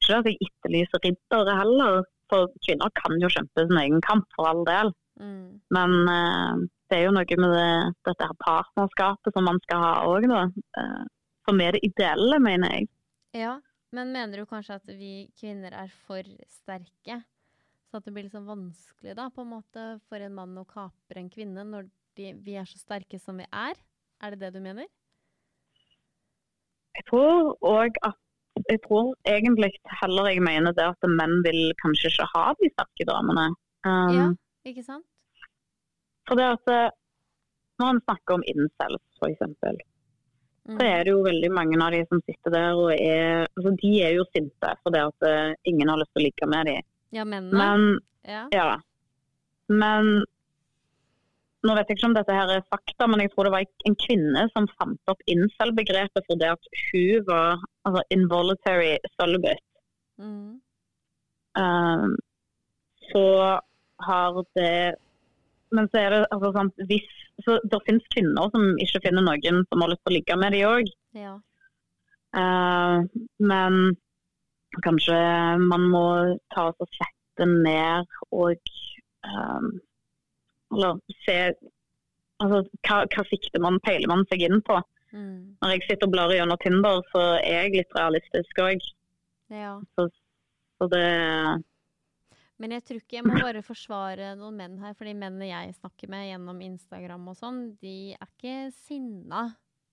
ikke 0.00 0.18
at 0.20 0.28
jeg 0.30 0.38
etterlyser 0.46 1.04
riddere 1.04 1.56
heller, 1.58 2.02
for 2.30 2.50
kvinner 2.64 2.92
kan 2.96 3.16
jo 3.22 3.30
kjempe 3.32 3.66
sin 3.66 3.80
egen 3.82 4.04
kamp, 4.06 4.28
for 4.36 4.50
all 4.50 4.62
del. 4.68 4.92
Mm. 5.20 5.60
Men 5.74 5.96
uh, 6.08 6.60
det 6.90 7.00
er 7.00 7.08
jo 7.08 7.16
noe 7.16 7.40
med 7.42 7.56
det, 7.56 7.72
dette 8.08 8.28
her 8.30 8.38
partnerskapet 8.44 9.36
som 9.36 9.46
man 9.48 9.60
skal 9.66 9.82
ha 9.84 9.90
òg, 10.08 10.28
da. 10.30 10.46
Uh, 10.78 11.02
som 11.48 11.60
er 11.64 11.76
det 11.76 11.84
ideelle, 11.88 12.38
mener 12.42 12.76
jeg. 12.76 12.88
Ja, 13.36 13.58
men 13.96 14.14
mener 14.14 14.40
du 14.40 14.48
kanskje 14.48 14.78
at 14.78 14.90
vi 14.94 15.28
kvinner 15.38 15.74
er 15.74 15.92
for 16.06 16.26
sterke? 16.50 17.20
Så 17.90 17.98
at 17.98 18.06
det 18.06 18.14
blir 18.14 18.28
sånn 18.30 18.46
vanskelig 18.46 19.16
da, 19.18 19.26
på 19.34 19.42
en 19.42 19.50
måte, 19.56 19.86
for 20.06 20.22
en 20.22 20.36
mann 20.36 20.58
å 20.60 20.66
kapre 20.68 21.18
en 21.18 21.30
kvinne 21.32 21.64
når 21.66 21.88
de, 22.18 22.32
vi 22.38 22.54
er 22.58 22.68
så 22.68 22.78
sterke 22.78 23.18
som 23.18 23.40
vi 23.40 23.48
er? 23.50 23.78
Er 24.22 24.34
det 24.34 24.44
det 24.44 24.52
du 24.54 24.60
mener? 24.62 24.86
Jeg 26.98 27.04
tror 27.10 27.54
òg 27.66 28.00
at 28.02 28.16
jeg 28.68 28.80
tror 28.84 29.14
egentlig 29.30 29.70
heller 30.02 30.26
jeg 30.28 30.42
mener 30.44 30.74
det 30.76 30.84
at 30.84 31.06
menn 31.08 31.38
vil 31.46 31.70
kanskje 31.80 32.10
ikke 32.10 32.26
ha 32.34 32.46
de 32.60 32.70
sterke 32.74 33.06
damene. 33.08 33.46
Um, 33.86 34.10
Ja, 34.16 34.26
ikke 34.68 34.82
sant? 34.84 35.06
For 36.28 36.36
det 36.36 36.48
at 36.58 36.68
eh, 36.74 36.90
Når 37.80 37.94
en 37.94 38.02
snakker 38.04 38.34
om 38.36 38.42
incels, 38.46 39.02
f.eks., 39.22 39.86
Mm. 40.68 40.76
så 40.76 40.84
er 40.86 41.04
det 41.04 41.12
jo 41.14 41.22
veldig 41.24 41.48
mange 41.56 41.78
av 41.82 41.90
de 41.94 42.02
som 42.10 42.20
sitter 42.28 42.52
der 42.52 42.74
og 42.76 42.90
er 42.92 43.46
altså 43.56 43.70
De 43.80 43.92
er 44.04 44.10
jo 44.18 44.26
sinte 44.28 44.68
fordi 44.84 45.00
at 45.00 45.24
eh, 45.26 45.54
ingen 45.64 45.88
har 45.88 45.96
lyst 45.96 46.12
til 46.12 46.20
å 46.20 46.24
ligge 46.26 46.46
med 46.52 46.66
dem. 46.68 46.82
Ja, 47.16 47.24
mennene. 47.24 47.56
Men 47.56 47.86
ja. 48.28 48.42
Ja. 48.52 48.76
Men 49.72 50.10
nå 51.66 51.74
vet 51.76 51.90
jeg 51.90 51.98
ikke 51.98 52.08
om 52.08 52.16
dette 52.16 52.34
her 52.34 52.50
er 52.54 52.66
fakta, 52.72 53.06
men 53.10 53.20
jeg 53.20 53.32
tror 53.32 53.46
det 53.46 53.52
var 53.52 53.66
en 53.88 53.96
kvinne 54.00 54.46
som 54.54 54.68
fant 54.78 55.12
opp 55.12 55.20
incel-begrepet 55.28 56.26
for 56.28 56.40
det 56.40 56.54
at 56.54 56.70
hun 56.86 57.26
var 57.28 57.60
altså 57.88 58.04
involuntary 58.16 58.94
celibate. 59.18 59.66
Mm. 60.20 60.60
Um, 61.60 62.16
så 63.10 63.24
har 64.06 64.42
det 64.56 64.96
Men 65.70 65.88
så 65.90 65.98
er 65.98 66.10
det 66.10 66.26
altså 66.32 66.50
sant, 66.52 66.74
hvis 66.86 67.08
så 67.44 67.56
Det 67.72 67.78
finnes 67.86 68.12
kvinner 68.14 68.50
som 68.52 68.76
ikke 68.84 69.00
finner 69.06 69.24
noen 69.24 69.62
som 69.68 69.82
har 69.82 69.90
lyst 69.92 70.02
til 70.04 70.12
å 70.12 70.16
ligge 70.16 70.36
med 70.36 70.52
dem 70.56 70.68
òg. 70.68 70.90
ja. 71.16 71.36
Uh, 72.30 73.02
men 73.42 73.96
kanskje 74.86 75.16
man 75.58 75.88
må 75.90 76.04
ta 76.54 76.68
oss 76.70 76.84
og 76.84 76.90
sette 76.94 77.46
ned 77.48 78.06
og 78.30 78.70
um, 79.26 79.72
Eller 80.70 81.00
se 81.24 81.36
altså, 82.40 82.62
hva, 82.86 83.02
hva 83.10 83.24
sikter 83.28 83.62
man, 83.62 83.80
peiler 83.84 84.10
man 84.10 84.24
seg 84.30 84.44
inn 84.46 84.60
på? 84.66 84.78
Mm. 85.10 85.56
Når 85.60 85.72
jeg 85.74 85.86
sitter 85.88 86.06
og 86.06 86.12
blar 86.14 86.30
gjennom 86.34 86.60
Tinder, 86.62 87.00
så 87.10 87.22
er 87.40 87.64
jeg 87.64 87.80
litt 87.80 87.96
realistisk 87.98 88.62
òg. 88.62 88.84
ja. 89.50 89.72
Så, 89.98 90.06
så 90.78 90.86
det 90.92 91.06
Men 92.60 92.74
jeg 92.76 92.84
tror 92.84 93.00
ikke 93.00 93.16
jeg 93.16 93.24
må 93.26 93.38
bare 93.40 93.62
forsvare 93.64 94.34
noen 94.38 94.58
menn 94.60 94.78
her, 94.82 94.94
for 94.94 95.08
de 95.08 95.14
mennene 95.16 95.48
jeg 95.48 95.74
snakker 95.80 96.10
med 96.12 96.28
gjennom 96.28 96.60
Instagram 96.62 97.28
og 97.32 97.38
sånn, 97.38 97.60
de 97.80 98.12
er 98.12 98.28
ikke 98.28 98.56
sinna, 98.76 99.46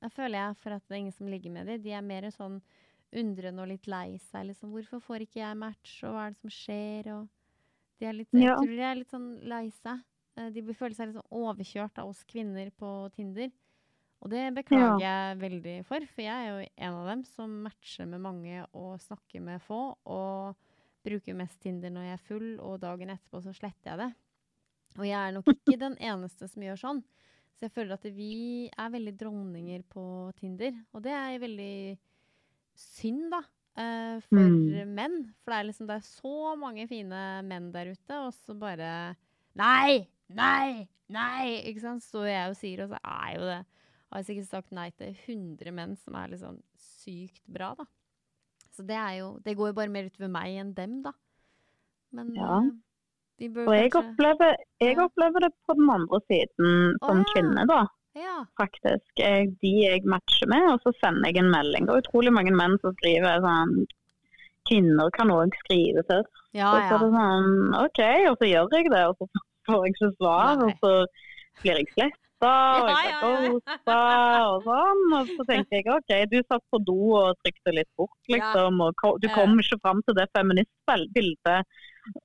jeg 0.04 0.12
føler 0.14 0.38
jeg, 0.38 0.58
for 0.62 0.76
at 0.76 0.84
det 0.86 0.94
er 0.94 1.00
ingen 1.00 1.16
som 1.16 1.32
ligger 1.32 1.54
med 1.56 1.66
dem. 1.72 1.80
De 1.82 1.94
er 1.96 2.04
mer 2.06 2.28
sånn 2.36 2.60
undrende 3.18 3.64
og 3.64 3.72
litt 3.72 3.88
lei 3.88 4.18
seg. 4.20 4.50
Liksom, 4.52 4.70
'Hvorfor 4.70 5.02
får 5.02 5.24
ikke 5.26 5.40
jeg 5.40 5.58
match, 5.58 6.04
og 6.04 6.12
hva 6.14 6.28
er 6.28 6.36
det 6.36 6.42
som 6.44 6.52
skjer?' 6.52 7.08
Og 7.16 7.28
de 8.00 8.06
er 8.06 8.14
litt, 8.14 8.28
Jeg 8.34 8.44
Ja. 8.44 8.56
tror 8.60 8.76
de 8.76 8.84
er 8.84 8.96
litt 8.96 9.10
sånn 9.10 9.30
lei 9.48 9.70
seg. 9.72 10.04
Eh, 10.38 10.50
De 10.54 10.62
bør 10.62 10.78
føle 10.78 10.96
seg 10.98 11.14
sånn 11.16 11.32
overkjørt 11.34 11.98
av 12.02 12.10
oss 12.12 12.24
kvinner 12.30 12.70
på 12.78 12.92
Tinder. 13.16 13.52
Og 14.22 14.32
det 14.34 14.48
beklager 14.56 15.00
jeg 15.04 15.38
veldig 15.44 15.76
for, 15.86 16.06
for 16.10 16.22
jeg 16.26 16.34
er 16.34 16.48
jo 16.50 16.70
en 16.88 16.94
av 16.98 17.06
dem 17.12 17.20
som 17.24 17.52
matcher 17.68 18.08
med 18.10 18.20
mange 18.24 18.64
og 18.74 18.96
snakker 19.04 19.42
med 19.46 19.62
få. 19.62 19.96
og 20.06 20.56
bruker 21.08 21.34
mest 21.38 21.62
Tinder 21.64 21.90
når 21.94 22.04
jeg 22.04 22.14
er 22.18 22.24
full, 22.28 22.48
og 22.60 22.80
dagen 22.82 23.10
etterpå 23.14 23.40
så 23.42 23.54
sletter 23.56 23.94
jeg 23.94 23.98
det. 24.02 24.08
Og 24.98 25.06
jeg 25.08 25.16
er 25.22 25.32
nok 25.38 25.46
ikke 25.54 25.78
den 25.86 25.96
eneste 26.04 26.50
som 26.50 26.64
gjør 26.66 26.82
sånn. 26.82 27.04
Så 27.56 27.62
jeg 27.68 27.72
føler 27.72 27.94
at 27.96 28.04
vi 28.12 28.68
er 28.76 28.90
veldig 28.92 29.14
dronninger 29.18 29.86
på 29.88 30.04
Tinder. 30.36 30.76
Og 30.92 31.02
det 31.06 31.14
er 31.16 31.40
veldig 31.40 31.98
synd, 32.76 33.32
da, 33.32 33.40
eh, 33.80 34.20
for 34.28 34.36
Mm. 34.42 34.92
menn. 34.98 35.16
For 35.46 35.54
det 35.54 35.60
er 35.62 35.70
liksom 35.70 35.88
det 35.88 35.96
er 36.02 36.06
så 36.10 36.58
mange 36.60 36.88
fine 36.90 37.24
menn 37.48 37.72
der 37.72 37.94
ute, 37.94 38.20
og 38.26 38.34
så 38.34 38.58
bare 38.60 39.16
Nei! 39.56 40.08
Nei! 40.36 40.88
Nei! 41.10 41.62
Ikke 41.70 41.82
sant? 41.84 42.04
Står 42.04 42.28
jeg 42.28 42.50
og 42.52 42.58
sier, 42.60 42.84
og 42.84 42.90
så 42.92 43.00
er 43.04 43.36
jo 43.38 43.46
det 43.48 43.60
Har 44.12 44.22
jeg 44.22 44.26
sikkert 44.30 44.50
sagt 44.50 44.72
nei 44.76 44.90
til 45.00 45.14
100 45.28 45.72
menn 45.76 45.96
som 46.00 46.16
er 46.20 46.34
liksom 46.34 46.58
sykt 46.80 47.42
bra, 47.48 47.74
da. 47.80 47.86
Så 48.76 48.84
det 48.88 48.96
er 49.00 49.14
jo 49.22 49.30
Det 49.46 49.56
går 49.58 49.72
jo 49.72 49.78
bare 49.80 49.94
mer 49.94 50.10
utover 50.10 50.32
meg 50.32 50.58
enn 50.62 50.74
dem, 50.78 51.02
da. 51.06 51.14
Men 52.16 52.34
Ja. 52.36 52.62
de 53.40 53.50
bør 53.50 53.68
Og 53.68 53.76
jeg 53.76 53.92
kanskje 53.92 54.12
opplever, 54.14 54.56
jeg 54.82 54.96
Ja. 54.98 55.06
opplever 55.06 55.40
det 55.48 55.54
på 55.68 55.76
den 55.80 55.90
andre 55.90 56.20
siden 56.28 56.98
som 57.04 57.20
oh, 57.24 57.26
kvinne, 57.34 57.68
da. 57.68 57.86
Ja. 58.18 58.46
Faktisk. 58.58 59.12
Jeg, 59.20 59.52
de 59.62 59.72
jeg 59.84 60.04
matcher 60.10 60.48
med, 60.50 60.72
og 60.74 60.80
så 60.82 60.92
sender 60.98 61.30
jeg 61.30 61.38
en 61.44 61.52
melding. 61.54 61.86
Det 61.86 61.94
er 61.94 62.02
utrolig 62.02 62.32
mange 62.34 62.50
menn 62.56 62.80
som 62.82 62.96
skriver 62.98 63.44
sånn 63.46 63.86
Kvinner 64.68 65.10
kan 65.16 65.30
òg 65.32 65.54
skrive 65.64 66.02
til 66.10 66.24
Ja, 66.52 66.60
Ja, 66.60 66.72
Og 66.74 66.82
så 66.82 66.96
er 66.96 67.00
det 67.04 67.12
sånn 67.14 67.76
OK, 67.86 68.00
og 68.32 68.38
så 68.42 68.48
gjør 68.50 68.74
jeg 68.74 68.90
det, 68.92 69.04
og 69.08 69.16
så 69.22 69.28
får 69.68 69.86
jeg 69.86 69.96
ikke 69.96 70.14
svar, 70.16 70.56
Nei. 70.62 70.66
og 70.66 70.82
så 70.82 71.62
blir 71.62 71.82
jeg 71.82 71.90
sletta, 71.94 72.52
og 72.52 72.92
jeg 72.92 73.16
blir 73.22 73.48
ghosta, 73.56 74.00
og 74.52 74.68
sånn. 74.68 75.04
Og 75.20 75.34
så 75.34 75.48
tenker 75.52 75.80
jeg 75.80 75.90
OK, 75.96 76.14
du 76.32 76.38
satt 76.44 76.66
på 76.74 76.82
do 76.88 77.00
og 77.20 77.42
trykte 77.44 77.76
litt 77.76 77.92
bort, 78.00 78.18
liksom, 78.32 78.82
og 78.86 79.20
du 79.24 79.30
kom 79.34 79.58
ikke 79.64 79.82
fram 79.84 80.04
til 80.08 80.18
det 80.20 80.30
feministbildet. 80.38 81.78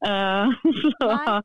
Uh, 0.05 0.55
så 1.01 1.11
Nei. 1.11 1.41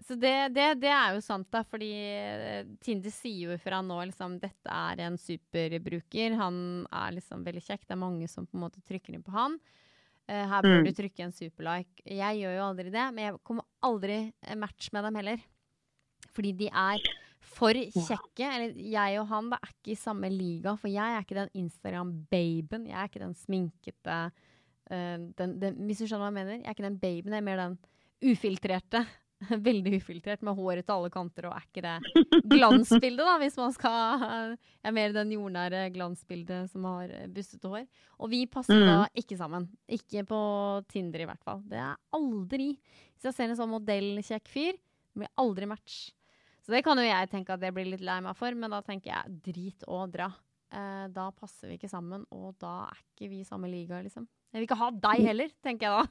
Så 0.00 0.16
det, 0.16 0.48
det, 0.56 0.66
det 0.82 0.88
er 0.90 1.14
jo 1.14 1.20
sant, 1.22 1.46
da, 1.52 1.60
fordi 1.62 1.90
eh, 1.92 2.68
Tinder 2.82 3.12
sier 3.12 3.52
jo 3.52 3.58
fra 3.60 3.82
nå 3.84 3.98
liksom 4.08 4.38
dette 4.42 4.72
er 4.72 5.04
en 5.04 5.18
superbruker. 5.20 6.34
Han 6.40 6.56
er 6.88 7.12
liksom 7.18 7.44
veldig 7.46 7.62
kjekk. 7.62 7.84
Det 7.84 7.94
er 7.94 8.00
mange 8.00 8.30
som 8.32 8.48
på 8.48 8.56
en 8.56 8.64
måte 8.64 8.82
trykker 8.88 9.14
inn 9.14 9.22
på 9.26 9.34
han. 9.36 9.58
Eh, 10.30 10.44
her 10.46 10.62
bør 10.62 10.76
Mm. 10.78 10.84
du 10.86 10.92
trykke 10.94 11.24
en 11.26 11.32
superlike. 11.34 12.02
Jeg 12.06 12.38
gjør 12.38 12.52
jo 12.54 12.66
aldri 12.68 12.90
det, 12.94 13.06
men 13.14 13.24
jeg 13.24 13.40
kommer 13.42 13.64
aldri 13.82 14.18
eh, 14.46 14.54
match 14.54 14.92
med 14.94 15.02
dem 15.08 15.16
heller. 15.18 15.40
Fordi 16.30 16.52
de 16.56 16.68
er 16.70 17.02
for 17.40 17.74
kjekke. 17.74 18.46
Eller 18.46 18.76
jeg 18.78 19.18
og 19.18 19.26
han 19.32 19.50
da, 19.50 19.58
er 19.58 19.72
ikke 19.74 19.90
i 19.96 19.98
samme 19.98 20.30
liga, 20.30 20.76
for 20.78 20.86
jeg 20.92 21.16
er 21.16 21.24
ikke 21.24 21.34
den 21.40 21.50
Instagram-baben. 21.64 22.86
Jeg 22.86 22.94
er 23.00 23.08
ikke 23.10 23.24
den 23.24 23.34
sminkete 23.34 24.18
uh, 24.90 25.18
den, 25.38 25.58
den, 25.58 25.74
Hvis 25.86 25.98
du 25.98 26.06
skjønner 26.06 26.28
hva 26.28 26.30
jeg 26.30 26.38
mener? 26.38 26.52
Jeg 26.60 26.66
er 26.68 26.76
ikke 26.76 26.86
den 26.86 26.98
baben, 27.02 27.32
jeg 27.34 27.42
er 27.42 27.48
mer 27.48 27.56
den 27.64 27.78
ufiltrerte. 28.22 29.06
Veldig 29.68 29.94
ufiltrert, 29.96 30.42
med 30.44 30.56
håret 30.58 30.84
til 30.84 30.94
alle 30.94 31.10
kanter, 31.12 31.48
og 31.48 31.56
er 31.56 31.64
ikke 31.64 31.84
det 31.84 32.44
glansbildet, 32.52 33.24
da, 33.24 33.36
hvis 33.40 33.56
man 33.60 33.72
skal 33.72 34.54
er 34.84 34.94
mer 34.96 35.14
den 35.16 35.32
jordnære 35.36 35.86
glansbildet 35.94 36.70
som 36.72 36.84
har 36.90 37.14
bustete 37.32 37.72
hår. 37.72 37.86
Og 38.20 38.32
vi 38.32 38.44
passer 38.50 38.76
mm. 38.76 38.86
da 38.90 38.98
ikke 39.22 39.38
sammen. 39.40 39.68
Ikke 39.88 40.26
på 40.28 40.40
Tinder, 40.92 41.24
i 41.24 41.28
hvert 41.30 41.44
fall. 41.46 41.64
Det 41.68 41.80
er 41.80 41.96
aldri. 42.16 42.74
Hvis 43.14 43.30
jeg 43.30 43.38
ser 43.38 43.48
en 43.48 43.60
sånn 43.62 43.72
modellkjekk 43.72 44.52
fyr, 44.52 44.76
det 44.76 45.22
blir 45.22 45.32
aldri 45.40 45.68
match. 45.70 46.02
Så 46.60 46.74
det 46.74 46.84
kan 46.86 47.00
jo 47.00 47.06
jeg 47.06 47.30
tenke 47.32 47.56
at 47.56 47.64
jeg 47.64 47.74
blir 47.74 47.88
litt 47.88 48.04
lei 48.04 48.20
meg 48.24 48.36
for, 48.38 48.54
men 48.54 48.72
da 48.72 48.82
tenker 48.84 49.14
jeg 49.14 49.40
drit 49.48 49.88
og 49.88 50.12
dra. 50.12 50.28
Eh, 50.70 51.06
da 51.10 51.30
passer 51.34 51.70
vi 51.70 51.80
ikke 51.80 51.90
sammen, 51.90 52.26
og 52.36 52.52
da 52.60 52.84
er 52.90 53.00
ikke 53.00 53.30
vi 53.32 53.40
samme 53.48 53.70
liga, 53.72 53.98
liksom. 54.04 54.28
Jeg 54.50 54.58
vil 54.58 54.66
ikke 54.66 54.80
ha 54.80 54.88
deg 55.04 55.20
heller, 55.28 55.50
tenker 55.62 55.86
jeg 55.86 55.94
da. 55.94 56.06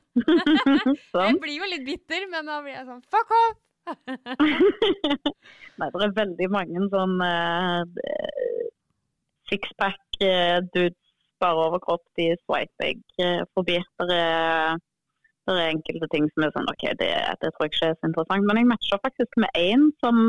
jeg 1.28 1.40
blir 1.44 1.58
jo 1.58 1.68
litt 1.74 1.84
bitter, 1.88 2.24
men 2.32 2.48
da 2.48 2.62
blir 2.64 2.78
jeg 2.78 2.88
sånn 2.88 3.02
fuck 3.12 3.34
off! 3.36 3.58
Nei, 5.80 5.90
det 5.92 6.06
er 6.06 6.16
veldig 6.16 6.48
mange 6.54 6.86
sånn 6.94 7.18
uh, 7.26 7.84
sixpack 9.50 10.22
uh, 10.24 10.60
dudes 10.72 10.96
bare 11.44 11.66
overkropp, 11.68 12.04
de 12.20 12.32
swiper 12.46 12.88
jeg 12.88 13.02
uh, 13.24 13.44
forbi. 13.58 13.80
Det 14.08 14.20
er, 14.24 14.80
det 15.48 15.56
er, 15.56 15.72
enkelte 15.74 16.10
ting 16.14 16.28
som 16.32 16.46
er 16.48 16.56
sånn 16.56 16.72
OK, 16.72 16.86
det, 17.02 17.12
det, 17.44 17.52
tror 17.56 17.68
jeg 17.68 17.74
ikke 17.74 17.90
er 17.90 17.98
så 17.98 18.12
interessant. 18.12 18.48
Men 18.48 18.62
jeg 18.62 18.70
matcha 18.72 19.02
faktisk 19.04 19.40
med 19.44 19.60
én 19.60 19.90
som, 20.04 20.20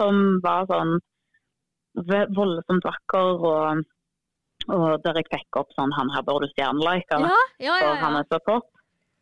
som 0.00 0.22
var 0.44 0.68
sånn 0.72 0.96
voldsomt 2.36 2.88
vakker 2.88 3.44
og 3.52 3.84
og 4.72 5.02
der 5.04 5.18
jeg 5.20 5.28
fikk 5.32 5.58
opp 5.60 5.74
sånn 5.76 5.92
Han 5.96 6.12
her 6.14 6.24
bør 6.26 6.44
du 6.44 6.48
stjernelike. 6.52 7.20
Ja, 7.20 7.42
ja, 7.62 7.76
ja, 7.82 7.92
han 8.00 8.16
er 8.20 8.26
så 8.30 8.40
kort. 8.46 8.70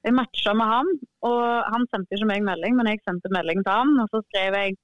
Jeg 0.02 0.16
matcha 0.18 0.54
med 0.58 0.66
han, 0.66 0.88
og 1.28 1.42
han 1.70 1.84
sendte 1.92 2.16
ikke 2.16 2.30
meg 2.32 2.46
melding, 2.46 2.74
men 2.78 2.90
jeg 2.90 3.02
sendte 3.06 3.30
melding 3.34 3.62
til 3.62 3.74
han. 3.74 3.92
Og 4.02 4.10
så 4.10 4.22
skrev 4.30 4.58
jeg 4.58 4.80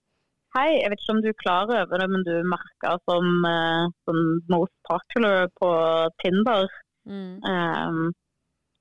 Hei, 0.56 0.78
jeg 0.80 0.88
vet 0.88 1.02
ikke 1.02 1.12
om 1.12 1.18
du 1.20 1.26
er 1.28 1.42
klar 1.42 1.68
over 1.68 2.00
det, 2.00 2.06
men 2.08 2.22
du 2.24 2.30
er 2.38 2.46
merka 2.48 2.94
som, 3.04 3.26
uh, 3.44 3.90
som 4.08 4.20
most 4.48 4.72
popular 4.88 5.50
på 5.60 5.68
Tinder. 6.22 6.70
Mm. 7.04 7.34
Um, 7.44 8.06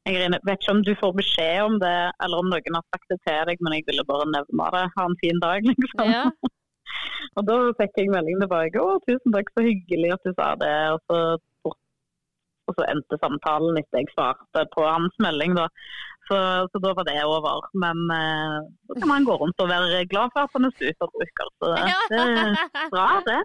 jeg 0.07 0.31
vet 0.31 0.61
ikke 0.61 0.75
om 0.75 0.83
du 0.87 0.93
får 1.01 1.11
beskjed 1.17 1.57
om 1.65 1.75
det, 1.81 1.97
eller 2.23 2.39
om 2.39 2.47
noen 2.53 2.77
har 2.79 2.85
sagt 2.93 3.11
det 3.11 3.17
til 3.27 3.41
deg, 3.49 3.59
men 3.59 3.75
jeg 3.75 3.83
ville 3.89 4.07
bare 4.07 4.29
nevne 4.31 4.69
det. 4.77 4.85
Ha 4.95 5.07
en 5.09 5.19
fin 5.23 5.43
dag, 5.43 5.67
liksom. 5.67 6.13
Ja. 6.13 6.23
og 7.37 7.47
da 7.49 7.57
fikk 7.81 7.99
jeg 7.99 8.13
melding 8.15 8.39
tilbake. 8.45 8.83
Å, 8.83 9.01
tusen 9.09 9.35
takk, 9.35 9.51
så 9.51 9.65
hyggelig 9.67 10.15
at 10.15 10.23
du 10.23 10.31
sa 10.37 10.53
det. 10.63 10.75
Og 10.95 11.03
så 11.11 11.19
og 12.67 12.75
så 12.77 12.85
endte 12.91 13.19
samtalen 13.21 13.79
etter 13.79 14.01
jeg 14.01 14.11
svarte 14.13 14.65
på 14.73 14.85
hans 14.85 15.15
melding. 15.23 15.55
da. 15.57 15.67
Så, 16.27 16.37
så, 16.71 16.79
da 16.83 16.91
var 16.97 17.05
det 17.07 17.15
over. 17.23 17.67
Men 17.79 17.99
eh, 18.11 18.57
så 18.89 18.97
kan 18.99 19.11
man 19.13 19.27
gå 19.27 19.35
rundt 19.39 19.61
og 19.63 19.69
være 19.71 20.03
glad 20.11 20.33
for 20.35 20.43
at 20.43 20.55
han 20.57 20.67
er 20.67 20.73
superbruker. 20.75 21.51
Så 21.55 21.69
det, 21.71 21.93
det 22.11 22.19
er 22.25 22.91
bra, 22.91 23.05
det. 23.27 23.37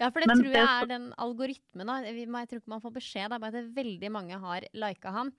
Ja, 0.00 0.08
for 0.08 0.18
det 0.18 0.30
Men 0.32 0.42
tror 0.42 0.56
jeg 0.58 0.70
er 0.72 0.90
den 0.90 1.06
algoritmen. 1.26 1.86
da. 1.86 2.00
Jeg 2.02 2.26
tror 2.32 2.62
ikke 2.62 2.74
man 2.74 2.82
får 2.82 2.96
beskjed 2.98 3.30
da, 3.36 3.38
at 3.38 3.70
veldig 3.78 4.10
mange 4.12 4.40
har 4.46 4.66
lika 4.74 5.14
han. 5.14 5.30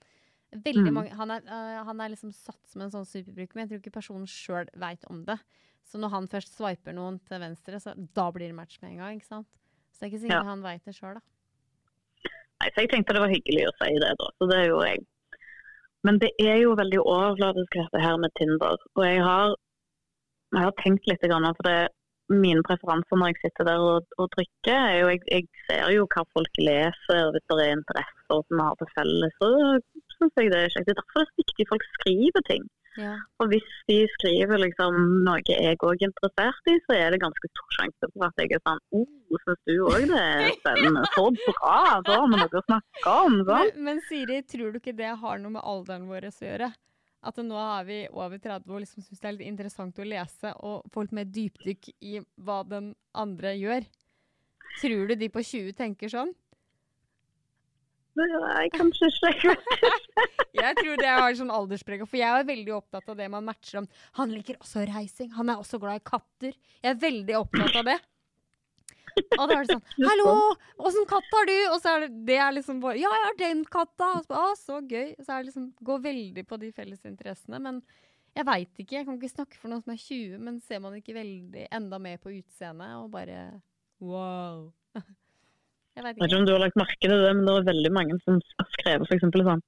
Veldig 0.56 0.88
mm. 0.88 0.94
mange, 0.94 1.12
han, 1.18 1.34
er, 1.34 1.44
uh, 1.50 1.84
han 1.84 2.00
er 2.00 2.14
liksom 2.14 2.32
satt 2.32 2.62
som 2.70 2.84
en 2.84 2.92
sånn 2.94 3.08
superbruker, 3.08 3.56
men 3.58 3.66
jeg 3.66 3.74
tror 3.74 3.80
ikke 3.82 3.96
personen 3.98 4.28
sjøl 4.30 4.70
veit 4.80 5.04
om 5.12 5.24
det. 5.26 5.36
Så 5.86 6.00
når 6.00 6.14
han 6.14 6.28
først 6.30 6.56
swiper 6.56 6.96
noen 6.96 7.18
til 7.28 7.42
venstre, 7.42 7.80
så 7.82 7.92
da 7.94 8.30
blir 8.34 8.48
det 8.48 8.56
match 8.56 8.80
med 8.80 8.94
en 8.94 9.02
gang. 9.02 9.18
ikke 9.18 9.28
sant? 9.28 9.50
Så 9.92 10.00
det 10.00 10.06
er 10.06 10.14
ikke 10.14 10.22
sikkert 10.24 10.40
ja. 10.40 10.48
han 10.48 10.64
veit 10.64 10.88
det 10.88 10.96
sjøl, 10.96 11.18
da. 11.18 11.35
Nei, 12.62 12.70
så 12.72 12.84
jeg 12.84 12.92
tenkte 12.92 13.16
det 13.16 13.22
var 13.22 13.34
hyggelig 13.34 13.68
å 13.68 13.76
si 13.80 13.92
det, 14.02 14.14
da. 14.20 14.30
Så 14.38 14.48
det 14.50 14.62
gjorde 14.64 14.88
jeg. 14.88 15.04
Men 16.06 16.18
det 16.22 16.32
er 16.42 16.58
jo 16.62 16.76
veldig 16.78 17.02
overfladisk 17.02 17.76
dette 17.76 18.02
her 18.02 18.18
med 18.22 18.32
Tinder. 18.38 18.82
Og 18.96 19.04
jeg 19.04 19.22
har, 19.26 19.54
jeg 20.54 20.68
har 20.68 20.76
tenkt 20.80 21.08
litt, 21.10 21.24
for 21.26 21.66
det, 21.66 21.78
mine 22.32 22.62
preferanser 22.66 23.18
når 23.20 23.32
jeg 23.32 23.40
sitter 23.44 23.68
der 23.68 23.82
og, 23.82 24.06
og 24.18 24.30
trykker, 24.34 24.74
er 24.74 24.96
jo 25.00 25.10
jeg, 25.12 25.20
jeg, 25.30 25.48
ser 25.66 25.92
jo 25.94 26.06
hva 26.14 26.24
folk 26.34 26.60
leser, 26.62 27.30
hvis 27.34 27.46
det 27.50 27.58
er 27.62 27.74
interesser 27.76 28.40
som 28.46 28.56
vi 28.58 28.64
har 28.64 28.80
til 28.80 28.92
felles. 28.96 29.36
Så 29.42 29.50
syns 30.16 30.40
jeg 30.40 30.52
det 30.52 30.64
er 30.64 30.74
kjekt. 30.74 30.88
Det 30.88 30.94
er 30.94 31.00
derfor 31.02 31.22
det 31.22 31.26
er 31.26 31.44
viktig 31.44 31.68
folk 31.70 31.86
skriver 31.98 32.44
ting. 32.48 32.66
Ja. 32.96 33.12
Og 33.42 33.50
hvis 33.52 33.72
de 33.90 33.96
skriver 34.14 34.60
liksom 34.62 34.94
noe 35.26 35.42
jeg 35.44 35.76
òg 35.84 36.00
er 36.00 36.08
interessert 36.08 36.70
i, 36.72 36.78
så 36.86 36.96
er 36.96 37.12
det 37.12 37.20
ganske 37.20 37.50
stor 37.50 37.74
sjanse 37.76 38.08
for 38.14 38.24
at 38.28 38.40
jeg 38.40 38.56
er 38.56 38.62
sånn 38.64 38.80
Å, 38.80 39.02
oh, 39.02 39.42
syns 39.42 39.60
du 39.68 39.74
òg 39.84 40.06
det 40.08 40.22
er 40.22 40.48
spennende? 40.56 41.04
Så 41.12 41.26
bra! 41.42 41.76
Da 42.06 42.16
har 42.22 42.30
vi 42.32 42.40
noe 42.40 42.48
å 42.48 42.64
snakke 42.70 43.14
om. 43.26 43.38
Men, 43.50 43.74
men, 43.84 44.02
Siri, 44.08 44.40
tror 44.48 44.72
du 44.72 44.80
ikke 44.80 44.96
det 44.96 45.12
har 45.20 45.42
noe 45.42 45.58
med 45.58 45.64
alderen 45.64 46.08
vår 46.08 46.30
å 46.30 46.32
gjøre? 46.48 46.70
At 47.26 47.38
nå 47.42 47.58
er 47.58 47.86
vi 47.88 48.00
over 48.14 48.38
30 48.38 48.70
og 48.70 48.82
liksom 48.84 49.04
syns 49.04 49.20
det 49.20 49.28
er 49.28 49.36
litt 49.36 49.50
interessant 49.50 49.98
å 49.98 50.06
lese 50.06 50.52
og 50.64 50.88
få 50.94 51.04
litt 51.04 51.16
mer 51.16 51.28
dypdykk 51.36 51.92
i 52.06 52.20
hva 52.46 52.60
den 52.68 52.92
andre 53.18 53.56
gjør. 53.58 53.88
Tror 54.80 55.10
du 55.10 55.16
de 55.18 55.28
på 55.32 55.42
20 55.42 55.76
tenker 55.76 56.12
sånn? 56.12 56.32
Kanskje 58.76 59.10
ikke. 59.12 59.54
jeg 60.62 60.76
tror 60.80 61.00
det 61.00 61.14
var 61.20 61.38
sånn 61.38 61.52
aldersprega, 61.52 62.08
For 62.08 62.20
jeg 62.20 62.32
er 62.32 62.48
veldig 62.48 62.74
opptatt 62.78 63.08
av 63.12 63.18
det 63.18 63.28
man 63.32 63.46
matcher 63.46 63.82
om. 63.82 63.88
Han 64.20 64.32
liker 64.32 64.58
også 64.60 64.86
reising. 64.88 65.32
Han 65.36 65.52
er 65.52 65.60
også 65.60 65.80
glad 65.82 66.00
i 66.00 66.06
katter. 66.06 66.54
Jeg 66.80 66.92
er 66.94 67.00
veldig 67.02 67.36
opptatt 67.42 67.80
av 67.82 67.90
det. 67.90 67.98
Og 69.16 69.48
da 69.48 69.54
er 69.56 69.64
det 69.64 69.72
sånn 69.72 70.04
'Hallo, 70.04 70.32
åssen 70.76 71.06
katt 71.08 71.30
har 71.32 71.46
du?' 71.48 71.70
Og 71.72 71.78
så 71.80 71.94
er 71.94 72.00
det, 72.04 72.24
det 72.28 72.36
er 72.36 72.50
liksom 72.52 72.82
bare 72.82 72.98
'Ja, 73.00 73.08
jeg 73.08 73.24
har 73.24 73.36
den 73.40 73.64
katta'. 73.64 74.10
Og 74.18 74.26
så, 74.26 74.34
å, 74.36 74.56
så 74.60 74.80
gøy. 74.84 75.14
Så 75.20 75.32
er 75.32 75.38
det 75.40 75.52
liksom 75.52 75.72
Går 75.82 76.02
veldig 76.04 76.46
på 76.46 76.58
de 76.60 76.72
felles 76.72 77.04
interessene. 77.04 77.60
Men 77.60 77.82
jeg 78.36 78.44
veit 78.44 78.72
ikke. 78.76 78.96
Jeg 78.96 79.06
kan 79.06 79.16
ikke 79.16 79.32
snakke 79.32 79.56
for 79.60 79.72
noen 79.72 79.82
som 79.82 79.92
er 79.92 80.02
20, 80.02 80.38
men 80.38 80.60
ser 80.60 80.80
man 80.84 80.96
ikke 80.98 81.16
veldig 81.16 81.68
enda 81.72 81.98
mer 81.98 82.18
på 82.20 82.34
utseendet 82.36 82.96
og 83.00 83.10
bare 83.10 83.62
wow. 84.00 84.72
Jeg 85.96 86.04
vet 86.04 86.18
ikke. 86.20 86.36
om 86.36 86.46
du 86.46 86.52
har 86.52 86.60
lagt 86.60 86.76
merke 86.76 86.98
til 87.00 87.14
det, 87.14 87.32
men 87.36 87.46
det 87.48 87.54
er 87.56 87.68
veldig 87.70 87.92
mange 87.96 88.16
som 88.24 88.40
har 88.60 88.70
skrevet 88.76 89.08
f.eks. 89.08 89.28
sånn 89.32 89.62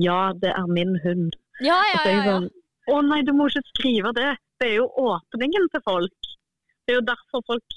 Ja, 0.00 0.32
det 0.42 0.52
er 0.54 0.68
min 0.70 0.94
hund. 1.04 1.38
Ja, 1.60 1.80
ja, 1.90 2.02
ja, 2.06 2.12
ja. 2.14 2.24
Sånn, 2.30 2.50
Å 2.92 3.00
nei, 3.06 3.22
du 3.26 3.32
må 3.34 3.48
ikke 3.50 3.64
skrive 3.74 4.12
det. 4.16 4.30
Det 4.62 4.70
er 4.70 4.76
jo 4.80 4.88
åpningen 5.02 5.68
til 5.74 5.82
folk. 5.86 6.30
Det 6.86 6.94
er 6.94 7.00
jo 7.00 7.08
derfor 7.10 7.42
folk 7.50 7.76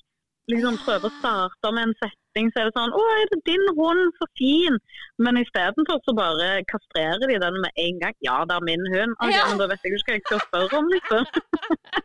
liksom 0.51 0.77
prøver 0.85 1.09
å 1.09 1.17
starte 1.17 1.71
med 1.73 1.87
en 1.87 1.95
setting. 1.97 2.51
Så 2.53 2.61
er 2.61 2.69
det 2.69 2.75
sånn 2.77 2.93
Å, 2.93 3.03
er 3.17 3.31
det 3.33 3.39
din 3.49 3.65
hund? 3.79 4.13
Så 4.19 4.29
fin. 4.37 4.77
Men 5.21 5.41
istedenfor 5.41 6.01
så 6.05 6.15
bare 6.17 6.49
kastrerer 6.69 7.25
de 7.25 7.39
den 7.41 7.59
med 7.63 7.83
en 7.85 8.01
gang. 8.01 8.17
Ja, 8.25 8.39
det 8.45 8.57
er 8.57 8.67
min 8.69 8.85
hund. 8.93 9.17
Okay, 9.17 9.33
ja. 9.33 9.45
Men 9.49 9.61
da 9.61 9.69
vet 9.71 9.85
jeg 9.85 9.97
ikke 9.97 10.11
hva 10.11 10.17
jeg 10.19 10.25
skal 10.27 10.43
spørre 10.45 10.81
om, 10.81 10.89
liksom. 10.93 11.29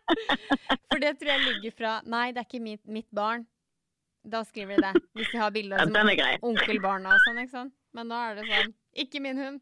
For 0.91 1.03
det 1.05 1.17
tror 1.21 1.33
jeg 1.35 1.47
ligger 1.49 1.77
fra 1.77 1.97
Nei, 2.09 2.31
det 2.33 2.45
er 2.45 2.49
ikke 2.49 2.65
mitt, 2.65 2.85
mitt 2.89 3.11
barn. 3.17 3.45
Da 4.23 4.43
skriver 4.45 4.77
de 4.77 4.83
det. 4.85 5.03
Hvis 5.17 5.33
de 5.33 5.41
har 5.41 5.51
bilde 5.55 5.81
som 5.81 5.97
ja, 5.97 6.31
onkelbarna 6.45 7.15
og 7.17 7.27
sånn. 7.27 7.43
ikke 7.43 7.55
sant? 7.55 7.75
Men 7.97 8.11
nå 8.13 8.19
er 8.21 8.39
det 8.39 8.47
sånn 8.51 8.75
Ikke 9.05 9.23
min 9.25 9.39
hund. 9.41 9.61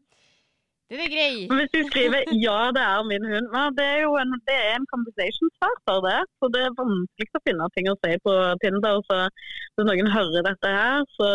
Den 0.89 1.03
er 1.03 1.09
grei. 1.13 1.33
Hvis 1.45 1.69
du 1.75 1.83
skriver 1.85 2.25
'ja, 2.33 2.59
det 2.73 2.81
er 2.81 3.03
min 3.05 3.25
hund', 3.31 3.49
ja, 3.53 3.63
det 3.77 3.85
er 3.85 3.99
jo 4.01 4.11
en, 4.17 4.31
det 4.49 4.57
er 4.57 4.71
en 4.73 4.87
conversation 4.93 5.49
starter, 5.57 5.99
det. 6.07 6.21
Så 6.41 6.49
det 6.53 6.61
er 6.65 6.73
vanskelig 6.79 7.37
å 7.37 7.41
finne 7.45 7.67
ting 7.75 7.89
å 7.91 7.95
si 8.01 8.15
på 8.25 8.33
Tinder. 8.63 8.97
Så 9.09 9.17
hvis 9.77 9.85
noen 9.89 10.09
hører 10.17 10.47
dette 10.49 10.71
her, 10.79 11.05
så 11.17 11.27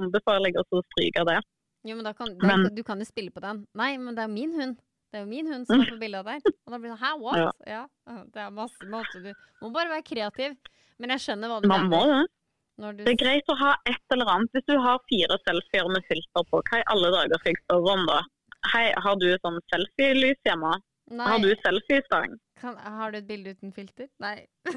anbefaler 0.00 0.50
jeg 0.50 0.58
også 0.62 0.82
å 0.82 0.86
stryke 0.88 1.22
det. 1.30 1.38
Jo, 1.86 1.94
men, 1.94 2.04
da 2.04 2.12
kan, 2.18 2.34
da, 2.34 2.50
men 2.50 2.74
Du 2.74 2.82
kan 2.82 2.98
jo 2.98 3.06
spille 3.06 3.30
på 3.30 3.40
den. 3.46 3.62
Nei, 3.78 3.92
men 3.96 4.18
det 4.18 4.26
er 4.26 4.34
min 4.34 4.58
hund. 4.58 4.82
Det 5.10 5.18
er 5.18 5.24
jo 5.24 5.30
min 5.30 5.46
hund 5.52 5.70
som 5.70 5.80
er 5.80 5.94
på 5.94 6.00
bildet 6.02 6.26
der. 6.26 6.42
Og 6.66 6.74
da 6.74 6.82
blir 6.82 6.90
det 6.90 6.98
sånn 6.98 7.04
Hæ, 7.06 7.14
what? 7.22 7.38
Ja. 7.38 7.54
ja. 8.10 8.18
Det 8.34 8.42
er 8.42 8.50
masse 8.54 8.90
måter 8.90 9.22
du 9.22 9.30
Må 9.62 9.70
bare 9.74 9.94
være 9.94 10.06
kreativ. 10.06 10.58
Men 10.98 11.14
jeg 11.14 11.24
skjønner 11.24 11.50
hva 11.50 11.62
du 11.62 11.70
Man 11.70 11.88
mener. 11.88 12.26
Må 12.26 12.39
det. 12.80 13.06
Det 13.06 13.14
er 13.14 13.22
greit 13.22 13.52
å 13.52 13.56
ha 13.60 13.72
et 13.88 14.14
eller 14.14 14.30
annet. 14.34 14.52
Hvis 14.56 14.68
du 14.68 14.76
har 14.80 15.02
fire 15.10 15.38
selfier 15.46 15.90
med 15.92 16.06
filter 16.08 16.46
på, 16.50 16.62
hva 16.70 16.80
i 16.80 16.86
alle 16.94 17.10
dager 17.16 17.42
skal 17.42 17.52
jeg 17.52 17.62
spørre 17.64 17.96
om 17.96 18.06
da? 18.10 18.20
Hei, 18.74 18.86
har 19.04 19.18
du 19.20 19.28
sånn 19.40 19.60
selfielys 19.72 20.40
hjemme? 20.48 20.72
Nei. 21.10 21.26
Har 21.26 21.42
du 21.42 21.50
selfiestang? 21.64 22.36
Har 22.62 23.12
du 23.12 23.18
et 23.18 23.28
bilde 23.28 23.54
uten 23.56 23.72
filter? 23.74 24.10
Nei. 24.22 24.36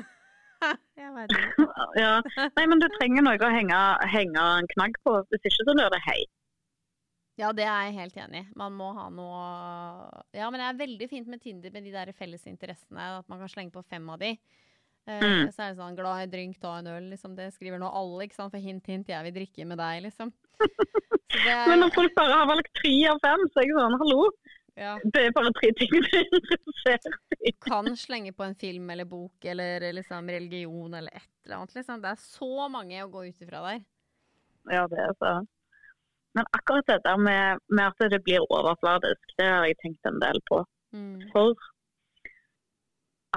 jeg 1.02 1.12
vet 1.18 1.36
ikke. 1.36 1.68
ja. 2.04 2.13
Nei, 2.58 2.66
men 2.72 2.82
du 2.82 2.88
trenger 2.96 3.26
noe 3.26 3.38
å 3.38 3.52
henge, 3.54 3.82
henge 4.13 4.48
en 4.62 4.70
knagg 4.76 4.98
på. 5.06 5.20
Hvis 5.30 5.50
ikke 5.50 5.68
så 5.68 5.76
blir 5.76 5.92
det 5.94 6.02
hei. 6.08 6.22
Ja, 7.42 7.50
det 7.56 7.66
er 7.66 7.88
jeg 7.88 7.98
helt 7.98 8.18
enig 8.22 8.44
i. 8.44 8.50
Man 8.62 8.76
må 8.78 8.92
ha 8.94 9.08
noe 9.10 9.39
Ja, 10.38 10.50
men 10.54 10.62
det 10.62 10.68
er 10.68 10.82
veldig 10.84 11.08
fint 11.10 11.30
med 11.32 11.42
Tinder 11.42 11.74
med 11.74 11.88
de 11.88 11.94
der 11.96 12.12
felles 12.18 12.46
interessene. 12.50 13.08
At 13.20 13.30
man 13.32 13.42
kan 13.42 13.50
slenge 13.50 13.74
på 13.74 13.86
fem 13.89 14.06
av 14.13 14.22
de. 14.22 14.36
Eh, 15.08 15.20
mm. 15.20 15.52
Så 15.52 15.66
er 15.66 15.74
det 15.74 15.80
sånn 15.82 15.96
'glad 15.98 16.24
i 16.24 16.32
drink, 16.32 16.60
ta 16.62 16.78
en 16.80 16.88
øl', 16.88 17.10
liksom. 17.12 17.36
Det 17.36 17.50
skriver 17.54 17.80
nå 17.82 17.89
alle, 17.92 18.24
ikke 18.24 18.39
sant. 18.39 18.54
For 18.54 18.63
hint, 18.63 18.86
hint, 18.88 19.10
jeg 19.10 19.28
vil 19.28 19.36
drikke 19.36 19.68
med 19.68 19.82
deg, 19.84 20.04
liksom. 20.08 20.34
Er... 21.34 21.66
Men 21.66 21.80
når 21.82 21.89
folk 21.96 22.12
bare 22.13 22.36
har 22.38 22.46
valgt 22.46 22.70
tre 22.78 22.92
av 23.10 23.18
fem, 23.24 23.42
så 23.50 23.60
er 23.60 23.66
jeg 23.66 23.78
sånn 23.80 23.98
'hallo'. 24.00 24.28
Ja. 24.78 24.94
Det 25.04 25.22
er 25.22 25.34
bare 25.34 25.52
tre 25.54 25.70
ting 25.78 25.92
du 25.94 26.08
er 26.18 26.24
interessert 26.26 27.08
i. 27.39 27.52
Kan 27.62 27.89
slenge 27.98 28.34
på 28.34 28.46
en 28.46 28.56
film 28.58 28.89
eller 28.89 29.06
bok 29.06 29.46
eller 29.46 29.86
liksom 29.94 30.30
religion 30.30 30.94
eller 30.94 31.13
et 31.13 31.46
eller 31.46 31.58
annet. 31.58 31.76
Liksom. 31.76 32.02
Det 32.02 32.13
er 32.13 32.22
så 32.22 32.70
mange 32.74 33.04
å 33.04 33.10
gå 33.13 33.26
ut 33.28 33.44
ifra 33.46 33.62
der. 33.68 33.84
Ja, 34.72 34.88
det 34.89 35.02
er 35.04 35.13
så. 35.20 35.34
Men 36.34 36.50
akkurat 36.58 36.88
det 36.89 37.02
der 37.06 37.18
med, 37.22 37.62
med 37.70 37.86
at 37.92 38.10
det 38.10 38.24
blir 38.26 38.46
overfladisk, 38.50 39.36
det 39.38 39.46
har 39.46 39.68
jeg 39.70 39.78
tenkt 39.84 40.10
en 40.10 40.18
del 40.24 40.42
på. 40.50 40.63
Mm. 40.94 41.28
For 41.34 41.54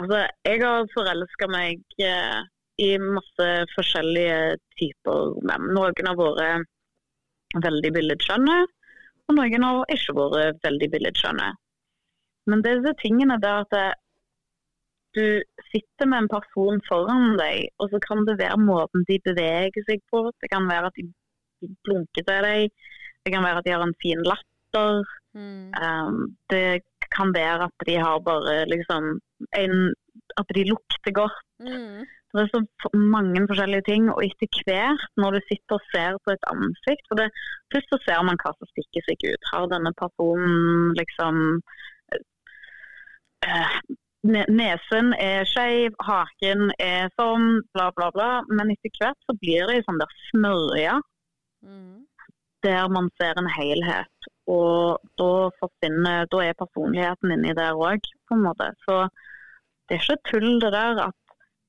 altså, 0.00 0.22
jeg 0.46 0.62
har 0.62 0.88
forelska 0.94 1.48
meg 1.52 1.82
eh, 2.02 2.40
i 2.82 2.88
masse 3.00 3.50
forskjellige 3.74 4.56
typer 4.78 5.36
menn. 5.48 5.70
Noen 5.76 6.10
har 6.10 6.18
vært 6.20 7.62
veldig 7.64 7.92
billedskjønne, 7.96 8.56
og 9.26 9.38
noen 9.38 9.66
har 9.66 9.94
ikke 9.94 10.16
vært 10.18 10.66
veldig 10.66 10.90
billedskjønne. 10.94 11.52
Men 12.46 12.62
disse 12.62 12.92
tingene 13.00 13.38
der 13.42 13.64
at 13.64 13.72
det, 13.74 13.86
du 15.16 15.24
sitter 15.72 16.08
med 16.10 16.24
en 16.24 16.28
person 16.30 16.82
foran 16.88 17.38
deg, 17.40 17.70
og 17.80 17.88
så 17.92 18.00
kan 18.04 18.26
det 18.28 18.36
være 18.38 18.58
måten 18.60 19.06
de 19.08 19.16
beveger 19.24 19.86
seg 19.88 20.02
på. 20.12 20.26
Det 20.42 20.50
kan 20.52 20.68
være 20.68 20.90
at 20.90 20.98
de 21.00 21.06
blunker 21.88 22.26
til 22.26 22.44
deg. 22.44 22.68
Det 23.24 23.32
kan 23.32 23.46
være 23.46 23.62
at 23.62 23.66
de 23.66 23.72
har 23.72 23.84
en 23.86 23.96
fin 24.02 24.20
latter. 24.28 25.00
Mm. 25.36 25.72
Um, 25.80 26.20
det 26.52 26.84
kan 27.16 27.32
være 27.36 27.68
at 27.68 27.86
de 27.88 27.96
har 28.06 28.18
bare 28.30 28.64
liksom 28.74 29.16
en 29.62 29.94
At 30.40 30.48
de 30.56 30.62
lukter 30.68 31.12
godt. 31.12 31.36
Mm. 31.60 32.04
Det 32.32 32.40
er 32.42 32.48
så 32.52 32.60
mange 33.14 33.40
forskjellige 33.48 33.86
ting. 33.88 34.08
Og 34.14 34.20
etter 34.24 34.48
hvert, 34.66 35.02
når 35.20 35.30
du 35.36 35.40
sitter 35.48 35.74
og 35.78 35.86
ser 35.92 36.16
på 36.24 36.32
et 36.34 36.48
ansikt 36.52 37.04
for 37.08 37.20
det, 37.20 37.28
Først 37.72 37.88
så 37.92 37.98
ser 38.06 38.20
man 38.28 38.40
hva 38.42 38.52
som 38.56 38.68
stikker 38.72 39.02
seg 39.06 39.24
ut. 39.30 39.48
Har 39.52 39.70
denne 39.74 39.92
personen 40.02 40.92
liksom 41.00 41.40
øh, 43.48 43.78
Nesen 44.58 45.12
er 45.22 45.44
skeiv, 45.46 45.94
haken 46.08 46.70
er 46.82 47.12
sånn, 47.14 47.60
bla, 47.74 47.90
bla, 47.96 48.10
bla. 48.16 48.30
Men 48.50 48.72
etter 48.74 48.90
hvert 48.98 49.20
så 49.28 49.36
blir 49.42 49.68
det 49.70 49.84
sånn 49.86 50.00
der 50.02 50.16
smørja. 50.30 50.96
Mm. 51.66 52.06
Der 52.66 52.90
man 52.92 53.10
ser 53.20 53.38
en 53.38 53.50
helhet. 53.50 54.30
Og 54.46 55.00
da 55.18 55.30
forsvinner 55.60 56.28
Da 56.30 56.42
er 56.44 56.58
personligheten 56.58 57.32
inni 57.34 57.54
der 57.54 57.78
òg, 57.78 58.04
på 58.28 58.36
en 58.36 58.44
måte. 58.46 58.70
Så 58.86 59.06
det 59.88 59.96
er 59.96 60.02
ikke 60.02 60.30
tull, 60.30 60.60
det 60.62 60.72
der 60.74 61.02
at 61.08 61.18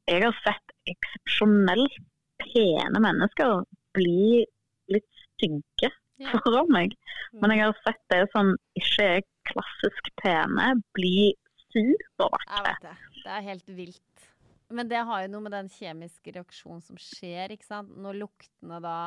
jeg 0.07 0.23
har 0.23 0.35
sett 0.43 0.75
eksepsjonelt 0.87 1.97
pene 2.41 3.01
mennesker 3.03 3.63
bli 3.97 4.45
litt 4.93 5.23
stygge 5.25 5.91
foran 6.31 6.71
meg. 6.73 6.95
Men 7.41 7.53
jeg 7.53 7.65
har 7.65 7.81
sett 7.83 8.01
det 8.13 8.23
som 8.33 8.53
ikke 8.79 9.09
er 9.17 9.25
klassisk 9.49 10.09
pene, 10.21 10.71
bli 10.97 11.33
supervakre. 11.73 12.75
det. 12.85 12.95
Det 13.23 13.35
er 13.35 13.45
helt 13.51 13.69
vilt. 13.77 14.27
Men 14.69 14.89
det 14.89 15.03
har 15.07 15.23
jo 15.23 15.31
noe 15.31 15.45
med 15.45 15.53
den 15.55 15.69
kjemiske 15.71 16.33
reaksjonen 16.35 16.81
som 16.83 16.99
skjer, 16.99 17.53
ikke 17.55 17.67
sant. 17.67 17.93
Når 18.03 18.21
luktene 18.23 18.79
da 18.83 18.97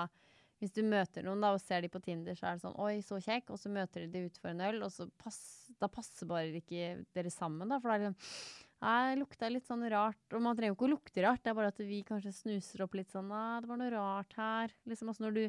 Hvis 0.61 0.75
du 0.77 0.83
møter 0.85 1.25
noen 1.25 1.41
da 1.41 1.55
og 1.55 1.63
ser 1.63 1.81
de 1.81 1.89
på 1.89 2.03
Tinder, 2.05 2.37
så 2.37 2.51
er 2.51 2.59
det 2.59 2.65
sånn 2.67 2.77
Oi, 2.85 2.99
så 3.05 3.17
kjekk. 3.25 3.55
Og 3.55 3.61
så 3.63 3.71
møter 3.73 4.05
de 4.05 4.11
de 4.13 4.27
ut 4.29 4.41
for 4.43 4.53
en 4.53 4.61
øl, 4.67 4.83
og 4.85 4.93
så 4.93 5.07
pass, 5.21 5.39
da 5.81 5.89
passer 5.89 6.29
bare 6.29 6.61
ikke 6.61 6.99
dere 7.17 7.33
sammen, 7.33 7.71
da. 7.71 7.79
For 7.81 7.89
da 7.89 7.97
er 7.97 8.03
det 8.03 8.11
sånn 8.11 8.67
Nei, 8.81 9.17
lukta 9.21 9.49
litt 9.53 9.67
sånn 9.69 9.83
rart. 9.93 10.23
Og 10.33 10.41
man 10.41 10.57
trenger 10.57 10.73
jo 10.73 10.77
ikke 10.79 10.87
å 10.87 10.93
lukte 10.95 11.25
rart, 11.25 11.43
det 11.45 11.51
er 11.53 11.57
bare 11.59 11.73
at 11.73 11.81
vi 11.85 11.99
kanskje 12.07 12.33
snuser 12.33 12.85
opp 12.85 12.95
litt 12.97 13.13
sånn 13.13 13.29
Nei, 13.29 13.59
det 13.61 13.69
var 13.69 13.81
noe 13.81 13.93
rart 13.93 14.37
her. 14.41 14.73
Liksom 14.89 15.11
altså 15.13 15.27
når 15.27 15.37
du 15.37 15.43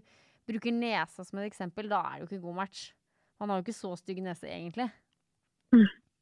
bruker 0.51 0.75
nesa 0.75 1.23
som 1.27 1.39
et 1.39 1.47
eksempel, 1.47 1.87
da 1.91 2.01
er 2.07 2.17
det 2.17 2.25
jo 2.25 2.29
ikke 2.31 2.45
god 2.47 2.59
match. 2.63 2.89
Han 3.39 3.51
har 3.51 3.59
jo 3.59 3.65
ikke 3.65 3.77
så 3.77 3.93
stygg 3.99 4.19
nese, 4.23 4.47
egentlig. 4.51 4.89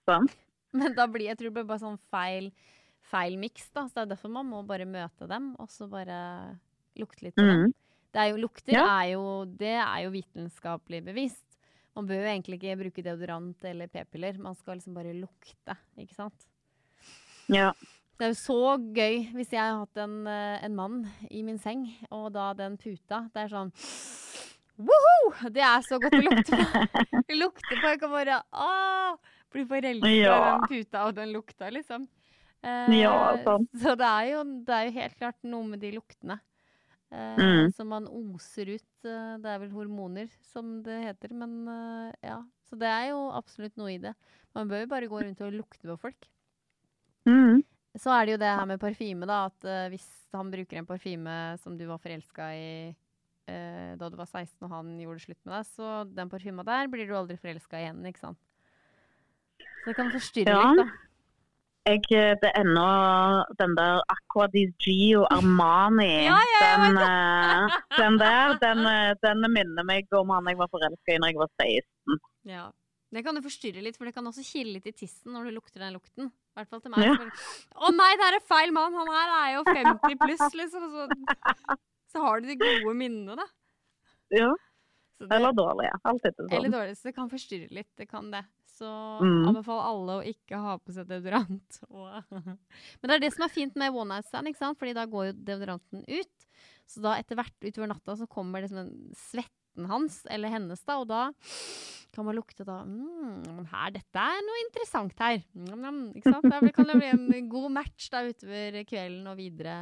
Sånn. 0.10 0.30
Men 0.80 0.94
da 0.98 1.08
blir 1.10 1.32
jeg 1.32 1.40
tror 1.40 1.50
det 1.50 1.58
blir 1.58 1.70
bare 1.72 1.82
sånn 1.82 1.98
feil, 2.14 2.52
feil 3.10 3.38
miks, 3.42 3.70
da. 3.74 3.88
Så 3.90 3.98
det 3.98 4.06
er 4.06 4.12
derfor 4.14 4.34
man 4.38 4.50
må 4.50 4.62
bare 4.70 4.86
møte 4.90 5.30
dem, 5.30 5.52
og 5.58 5.70
så 5.74 5.90
bare 5.90 6.20
lukte 7.00 7.26
litt 7.26 7.38
på 7.38 7.46
dem. 7.46 7.74
Det 8.14 8.26
jo, 8.32 8.40
lukter 8.42 8.74
Ja. 8.74 8.86
er 9.02 9.12
jo, 9.14 9.46
det 9.46 9.76
er 9.78 10.04
jo 10.06 10.10
vitenskapelig 10.14 11.04
bevisst. 11.06 11.46
Man 11.96 12.08
bør 12.08 12.24
jo 12.24 12.30
egentlig 12.32 12.58
ikke 12.60 12.78
bruke 12.80 13.04
deodorant 13.06 13.64
eller 13.66 13.88
p-piller. 13.88 14.38
Man 14.40 14.56
skal 14.56 14.80
liksom 14.80 14.96
bare 14.98 15.14
lukte, 15.14 15.76
ikke 15.98 16.16
sant. 16.16 16.48
Ja. 17.50 17.74
Det 18.20 18.28
er 18.28 18.34
jo 18.34 18.40
så 18.40 18.78
gøy 18.94 19.30
hvis 19.32 19.54
jeg 19.56 19.62
har 19.62 19.78
hatt 19.80 20.00
en, 20.04 20.28
eh, 20.28 20.66
en 20.66 20.76
mann 20.76 20.98
i 21.32 21.42
min 21.42 21.58
seng, 21.58 21.86
og 22.12 22.34
da 22.34 22.54
den 22.54 22.76
puta 22.78 23.30
Det 23.34 23.46
er 23.46 23.54
sånn 23.54 23.72
Woho! 24.80 25.50
Det 25.52 25.64
er 25.64 25.82
så 25.84 26.00
godt 26.00 26.16
å 26.16 26.24
lukte 26.24 26.56
på. 26.56 26.84
lukte 27.42 27.74
på. 27.74 27.84
Jeg 27.84 28.00
kan 28.00 28.12
bare 28.14 28.38
ah, 28.52 29.18
bli 29.52 29.66
ja. 30.22 30.36
i 30.36 30.44
den 30.46 30.68
puta 30.70 31.02
og 31.08 31.18
den 31.18 31.34
lukta, 31.36 31.68
liksom. 31.70 32.08
Eh, 32.64 33.02
Ja, 33.02 33.36
sant. 33.44 33.68
Så 33.76 33.96
det 34.00 34.08
er, 34.08 34.30
jo, 34.34 34.44
det 34.64 34.78
er 34.78 34.88
jo 34.88 34.94
helt 35.02 35.18
klart 35.20 35.40
noe 35.44 35.68
med 35.68 35.84
de 35.84 35.92
luktene. 35.98 36.40
Eh, 37.12 37.38
Mm. 37.42 37.72
Som 37.74 37.88
man 37.90 38.06
oser 38.08 38.70
ut. 38.76 38.84
eh, 39.06 39.38
det 39.42 39.50
er 39.50 39.60
vel 39.64 39.72
hormoner, 39.72 40.30
som 40.54 40.82
det 40.84 41.00
heter. 41.08 41.34
Men 41.34 41.68
eh, 41.68 42.14
ja. 42.24 42.44
Så 42.70 42.78
det 42.78 42.88
er 42.88 43.10
jo 43.10 43.32
absolutt 43.34 43.76
noe 43.78 43.94
i 43.96 43.98
det. 43.98 44.14
Man 44.54 44.68
bør 44.70 44.82
jo 44.84 44.88
bare 44.92 45.08
gå 45.10 45.22
rundt 45.24 45.42
og 45.42 45.54
lukte 45.54 45.88
på 45.90 45.98
folk. 45.98 46.28
Mm. 47.26 47.64
Så 47.98 48.12
er 48.14 48.26
det 48.26 48.32
jo 48.36 48.42
det 48.44 48.52
her 48.60 48.66
med 48.70 48.80
parfyme, 48.80 49.26
da. 49.26 49.46
At 49.50 49.90
hvis 49.90 50.06
han 50.34 50.52
bruker 50.54 50.78
en 50.78 50.86
parfyme 50.86 51.58
som 51.64 51.78
du 51.78 51.86
var 51.90 51.98
forelska 51.98 52.52
i 52.54 52.96
eh, 53.50 53.96
da 53.98 54.10
du 54.10 54.16
var 54.20 54.28
16 54.30 54.62
og 54.62 54.70
han 54.70 54.92
gjorde 55.02 55.24
slutt 55.26 55.40
med 55.46 55.56
deg, 55.56 55.66
så 55.74 55.90
den 56.14 56.30
parfyma 56.30 56.64
der 56.64 56.88
blir 56.88 57.08
du 57.10 57.16
aldri 57.18 57.38
forelska 57.42 57.80
igjen, 57.82 58.06
ikke 58.06 58.22
sant. 58.22 58.38
Så 59.82 59.90
det 59.90 59.96
kan 59.98 60.12
forstyrre 60.14 60.54
Ja. 60.54 60.62
litt, 60.70 60.86
da. 60.86 61.09
Jeg, 61.88 62.04
det 62.42 62.50
er 62.52 62.58
ennå 62.60 62.88
den 63.58 63.72
der 63.78 64.02
Aqua 64.12 64.48
di 64.52 64.66
Gio 64.84 65.24
Armani. 65.32 66.26
Ja, 66.28 66.36
ja, 66.54 66.66
den, 66.84 66.98
eh, 67.02 67.78
den 67.98 68.18
der, 68.20 68.58
den, 68.62 68.84
eh, 68.86 69.14
den 69.24 69.48
minner 69.54 69.88
meg 69.88 70.12
om 70.14 70.30
han 70.36 70.46
jeg 70.52 70.60
var 70.60 70.70
forelska 70.70 71.16
i 71.16 71.18
når 71.24 71.32
jeg 71.32 71.40
var 71.40 71.50
16. 71.64 72.20
Ja. 72.52 72.68
Det 73.10 73.24
kan 73.26 73.34
jo 73.34 73.42
forstyrre 73.42 73.82
litt, 73.82 73.98
for 73.98 74.06
det 74.06 74.14
kan 74.14 74.28
også 74.30 74.44
kile 74.46 74.76
litt 74.76 74.86
i 74.86 74.94
tissen 74.94 75.34
når 75.34 75.48
du 75.50 75.56
lukter 75.56 75.82
den 75.82 75.96
lukten. 75.96 76.28
I 76.30 76.60
hvert 76.60 76.70
fall 76.70 76.82
til 76.84 76.92
meg. 76.94 77.08
Ja. 77.08 77.16
så 77.18 77.88
Å 77.88 77.94
nei, 77.96 78.12
det 78.20 78.28
er 78.28 78.38
en 78.38 78.46
feil 78.52 78.74
mann! 78.76 78.94
Han 79.00 79.10
her 79.16 79.32
er 79.40 79.56
jo 79.56 79.64
50 79.66 80.20
pluss, 80.22 80.46
liksom. 80.60 80.86
Så, 80.94 81.78
så 82.14 82.22
har 82.28 82.44
du 82.44 82.52
de 82.52 82.60
gode 82.60 82.94
minnene, 83.00 83.40
da. 83.40 83.48
Ja, 84.36 84.52
det- 85.24 85.32
eller 85.40 85.56
dårlige. 85.58 85.96
Alt 86.06 86.22
etter 86.30 86.46
Eller 86.52 86.68
sånn. 86.70 86.76
dårlig, 86.78 86.98
så 87.00 87.10
det 87.10 87.16
kan 87.18 87.30
forstyrre 87.34 87.72
litt. 87.80 87.90
Det 87.98 88.06
kan 88.12 88.30
det. 88.36 88.44
Så 88.80 88.88
Mm. 89.20 89.44
anbefaler 89.50 89.88
alle 89.90 90.14
å 90.22 90.26
ikke 90.34 90.60
ha 90.64 90.78
på 90.80 90.94
seg 90.96 91.08
deodorant. 91.10 91.80
Men 93.02 93.10
det 93.12 93.16
er 93.18 93.24
det 93.26 93.34
som 93.36 93.44
er 93.44 93.52
fint 93.52 93.76
med 93.76 93.92
one 93.94 94.14
night 94.16 94.28
stand, 94.30 94.48
ikke 94.48 94.62
sant? 94.62 94.80
Fordi 94.80 94.94
da 94.96 95.04
går 95.10 95.30
jo 95.30 95.38
deodoranten 95.50 96.06
ut. 96.08 96.46
Så 96.88 97.04
da 97.04 97.18
etter 97.20 97.36
hvert 97.38 97.60
utover 97.68 97.92
natta 97.92 98.16
så 98.18 98.28
kommer 98.32 98.64
liksom 98.64 98.80
den 98.82 99.12
svetten 99.20 99.90
hans, 99.92 100.22
eller 100.32 100.50
hennes, 100.50 100.82
da, 100.88 100.96
og 101.04 101.08
da 101.12 101.26
kan 102.16 102.26
man 102.26 102.36
lukte 102.40 102.66
da 102.66 102.80
mm, 102.88 103.68
her, 103.70 103.92
dette 103.94 104.24
er 104.24 104.42
noe 104.48 104.64
interessant 104.66 105.20
her. 105.22 105.44
Mm, 105.54 106.16
ikke 106.18 106.34
sant? 106.34 106.48
Da 106.50 106.60
kan 106.74 106.90
det 106.90 106.98
bli 106.98 107.12
en 107.12 107.50
god 107.52 107.70
match 107.76 108.10
da 108.10 108.24
utover 108.26 108.80
kvelden 108.90 109.28
og 109.30 109.38
videre 109.38 109.76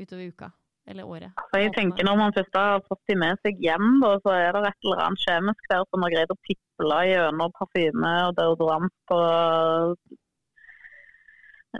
utover 0.00 0.30
uka. 0.32 0.48
Eller 0.88 1.04
året. 1.04 1.30
Altså, 1.36 1.60
jeg 1.60 1.72
tenker 1.76 2.04
Når 2.04 2.16
man 2.18 2.32
først 2.34 2.56
har 2.56 2.80
fått 2.88 3.02
de 3.06 3.14
med 3.20 3.38
seg 3.44 3.60
hjem, 3.62 4.00
da, 4.02 4.14
så 4.24 4.32
er 4.34 4.56
det 4.56 4.64
et 4.70 4.86
eller 4.88 5.04
annet 5.04 5.26
kjemisk 5.26 5.68
der 5.70 5.84
som 5.86 6.06
har 6.06 6.14
greid 6.14 6.32
å 6.32 6.38
piple 6.48 6.98
gjennom 7.10 7.54
parfyme 7.58 8.14
og 8.26 8.34
deodorant 8.38 9.14
og 9.14 9.94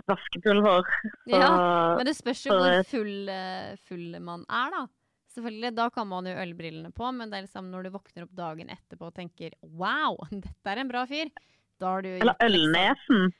vaskepulver. 0.07 0.87
Så, 1.25 1.35
Ja, 1.35 1.51
Men 1.97 2.05
det 2.07 2.15
spørs 2.15 2.45
jo 2.45 2.55
hvor 2.55 2.83
full, 2.87 3.29
eh, 3.29 3.75
full 3.89 4.19
man 4.19 4.45
er, 4.47 4.71
da. 4.71 4.87
Selvfølgelig, 5.31 5.75
Da 5.75 5.89
kan 5.89 6.07
man 6.07 6.25
jo 6.25 6.35
ølbrillene 6.35 6.91
på, 6.93 7.11
men 7.15 7.29
det 7.29 7.37
er 7.37 7.47
liksom 7.47 7.69
når 7.71 7.83
du 7.83 7.89
våkner 7.91 8.23
opp 8.23 8.35
dagen 8.35 8.69
etterpå 8.69 9.07
og 9.07 9.15
tenker 9.15 9.51
'wow, 9.63 10.17
dette 10.31 10.67
er 10.67 10.77
en 10.77 10.91
bra 10.91 11.05
fyr', 11.05 11.31
da 11.79 11.85
har 11.87 12.01
du 12.01 12.09
eller 12.09 12.35
liksom- 12.35 12.47
ølnesen. 12.47 13.33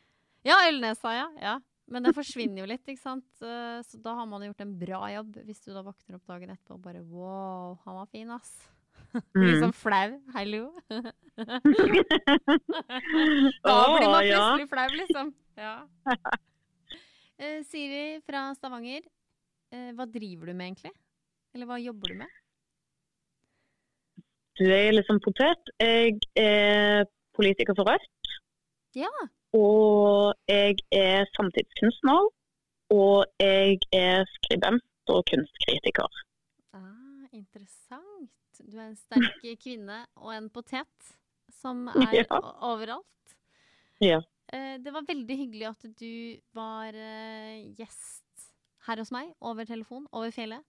Ja, 0.44 0.56
ølnesa, 0.70 1.14
ja. 1.14 1.28
ja. 1.40 1.60
Men 1.92 2.06
det 2.06 2.14
forsvinner 2.16 2.64
jo 2.64 2.68
litt, 2.72 2.86
ikke 2.88 3.02
sant. 3.04 3.28
Eh, 3.44 3.82
Så 3.84 4.00
da 4.02 4.14
har 4.16 4.28
man 4.30 4.44
gjort 4.48 4.62
en 4.64 4.76
bra 4.80 5.02
jobb, 5.12 5.42
hvis 5.48 5.64
du 5.66 5.74
da 5.76 5.84
våkner 5.84 6.16
opp 6.18 6.28
dagen 6.30 6.54
etterpå 6.54 6.78
og 6.78 6.86
bare 6.86 7.02
'wow, 7.04 7.80
han 7.86 7.96
var 8.00 8.08
fin, 8.12 8.30
ass'. 8.30 8.70
Mm. 9.36 9.44
Litt 9.44 9.60
sånn 9.60 9.74
flau. 9.76 10.12
Hallo. 10.32 10.64
da 10.88 11.58
blir 13.92 14.08
man 14.08 14.24
plutselig 14.24 14.68
flau, 14.72 14.88
liksom. 14.96 15.34
Ja. 15.58 15.76
Eh, 17.42 17.64
Siri 17.66 18.22
fra 18.24 18.54
Stavanger, 18.56 19.02
eh, 19.74 19.92
hva 19.98 20.06
driver 20.06 20.46
du 20.48 20.54
med 20.54 20.68
egentlig? 20.70 20.94
Eller 21.54 21.66
hva 21.66 21.80
jobber 21.82 22.14
du 22.14 22.16
med? 22.22 22.30
Du 24.60 24.66
er 24.70 24.92
liksom 24.94 25.20
potet. 25.20 25.72
Jeg 25.82 26.20
er 26.38 27.06
politiker 27.34 27.74
for 27.76 27.90
Rødt. 27.90 28.32
Ja. 28.96 29.12
Og 29.58 30.34
jeg 30.48 30.78
er 30.96 31.26
samtidskunstner. 31.36 32.30
Og 32.92 33.26
jeg 33.40 33.80
er 33.96 34.26
skribent 34.36 34.84
og 35.12 35.24
kunstkritiker. 35.30 36.10
Ah, 36.76 37.28
interessant. 37.32 38.32
Du 38.62 38.78
er 38.78 38.90
en 38.90 38.98
sterk 39.00 39.40
kvinne 39.64 40.04
og 40.20 40.34
en 40.36 40.50
potet 40.54 41.14
som 41.62 41.88
er 41.96 42.18
Ja. 42.20 42.42
overalt. 42.68 43.36
Ja. 44.02 44.20
Eh, 44.52 44.76
det 44.84 44.92
var 44.94 45.06
veldig 45.08 45.38
hyggelig 45.38 45.68
at 45.70 45.86
du 46.00 46.12
var 46.58 46.92
eh, 46.96 47.70
gjest 47.78 48.48
her 48.88 48.98
hos 49.00 49.12
meg 49.14 49.32
over 49.40 49.64
telefon, 49.70 50.08
over 50.12 50.32
fjellet. 50.36 50.64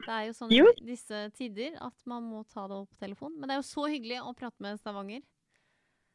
Det 0.00 0.08
er 0.12 0.24
jo 0.30 0.32
sånn 0.36 0.52
i 0.52 0.60
disse 0.88 1.18
tider 1.36 1.74
at 1.84 2.06
man 2.08 2.24
må 2.24 2.40
ta 2.48 2.64
det 2.68 2.76
opp 2.80 2.88
på 2.94 3.00
telefon. 3.04 3.34
Men 3.36 3.48
det 3.48 3.54
er 3.56 3.60
jo 3.60 3.68
så 3.68 3.84
hyggelig 3.92 4.20
å 4.24 4.32
prate 4.36 4.56
med 4.64 4.80
Stavanger. 4.80 5.20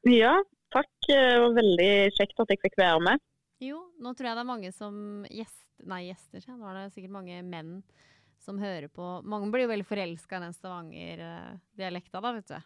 ja, 0.09 0.33
takk. 0.75 0.91
Det 1.07 1.19
var 1.41 1.53
veldig 1.57 1.91
kjekt 2.17 2.39
at 2.43 2.51
jeg 2.53 2.61
fikk 2.65 2.77
være 2.81 3.01
med. 3.07 3.23
Jo, 3.63 3.79
nå 4.03 4.11
tror 4.13 4.27
jeg 4.29 4.35
det 4.37 4.43
er 4.43 4.49
mange 4.51 4.71
som 4.75 4.95
gjest, 5.31 5.61
Nei, 5.87 6.05
gjester, 6.09 6.39
seg. 6.43 6.55
Nå 6.59 6.67
er 6.71 6.77
det 6.79 6.93
sikkert 6.95 7.11
mange 7.15 7.41
menn 7.43 7.71
som 8.45 8.59
hører 8.61 8.87
på. 8.93 9.07
Mange 9.27 9.49
blir 9.51 9.65
jo 9.65 9.71
veldig 9.73 9.85
forelska 9.89 10.37
i 10.37 10.43
den 10.45 10.53
Stavanger-dialekta, 10.55 12.21
da, 12.23 12.31
vet 12.37 12.47
du. 12.53 12.57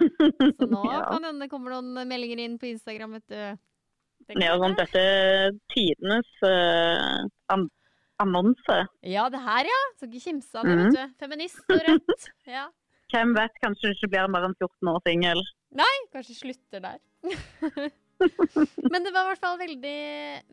Så 0.60 0.68
nå 0.70 0.82
Ja. 0.86 1.00
kan 1.10 1.24
hende 1.26 1.44
det 1.46 1.50
kommer 1.52 1.74
noen 1.74 2.06
meldinger 2.08 2.38
inn 2.44 2.54
på 2.60 2.70
Instagram, 2.70 3.18
vet 3.18 3.26
du. 3.28 3.58
Det 4.28 4.36
Ja, 4.44 4.54
sånn, 4.60 4.76
dette 4.78 5.00
er 5.00 5.54
tidenes 5.72 6.28
uh, 6.44 7.24
an 7.52 7.66
annonse. 8.20 8.76
Ja, 9.02 9.28
det 9.32 9.40
her, 9.40 9.64
ja. 9.68 9.80
Skal 9.96 10.10
ikke 10.12 10.26
kimse 10.28 10.58
av 10.60 10.66
det, 10.68 10.76
Mhm. 10.76 10.92
vet 10.92 10.98
du. 11.00 11.14
Feminist 11.24 11.64
og 11.70 11.80
rødt. 11.88 12.28
Ja. 12.46 12.68
Hvem 13.10 13.32
vet, 13.34 13.56
kanskje 13.62 13.90
du 13.90 13.96
ikke 13.96 14.10
blir 14.12 14.28
mer 14.30 14.46
enn 14.46 14.56
14 14.58 14.90
år 14.92 15.00
singel. 15.06 15.40
Nei, 15.78 15.94
kanskje 16.14 16.36
slutter 16.38 16.82
der. 16.84 16.98
Men 18.92 19.06
det 19.06 19.12
var 19.14 19.24
i 19.24 19.30
hvert 19.30 19.42
fall 19.42 19.58
veldig, 19.60 20.00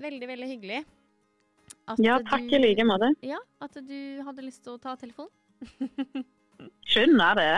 veldig, 0.01 0.29
veldig 0.31 0.49
hyggelig. 0.53 0.79
at 1.91 2.01
Ja, 2.03 2.17
takk 2.25 2.47
i 2.49 2.61
like 2.61 2.85
måte. 2.87 3.11
Ja, 3.25 3.39
at 3.63 3.77
du 3.77 3.99
hadde 4.25 4.45
lyst 4.45 4.63
til 4.65 4.77
å 4.77 4.81
ta 4.81 4.95
telefon. 4.99 5.29
Skjønner 6.91 7.37
det. 7.37 7.51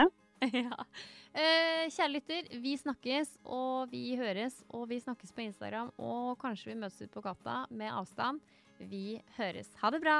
ja. 0.55 0.83
Eh, 1.29 1.85
kjære 1.93 2.11
lytter, 2.15 2.47
vi 2.63 2.73
snakkes 2.79 3.35
og 3.45 3.91
vi 3.93 4.15
høres, 4.19 4.63
og 4.73 4.87
vi 4.89 4.99
snakkes 5.03 5.35
på 5.35 5.45
Instagram. 5.45 5.93
Og 6.01 6.35
kanskje 6.41 6.73
vi 6.73 6.79
møtes 6.81 7.03
ut 7.03 7.13
på 7.13 7.23
gata 7.23 7.63
med 7.69 7.93
avstand. 7.93 8.41
Vi 8.79 9.19
høres. 9.37 9.71
Ha 9.83 9.91
det 9.93 10.01
bra! 10.03 10.19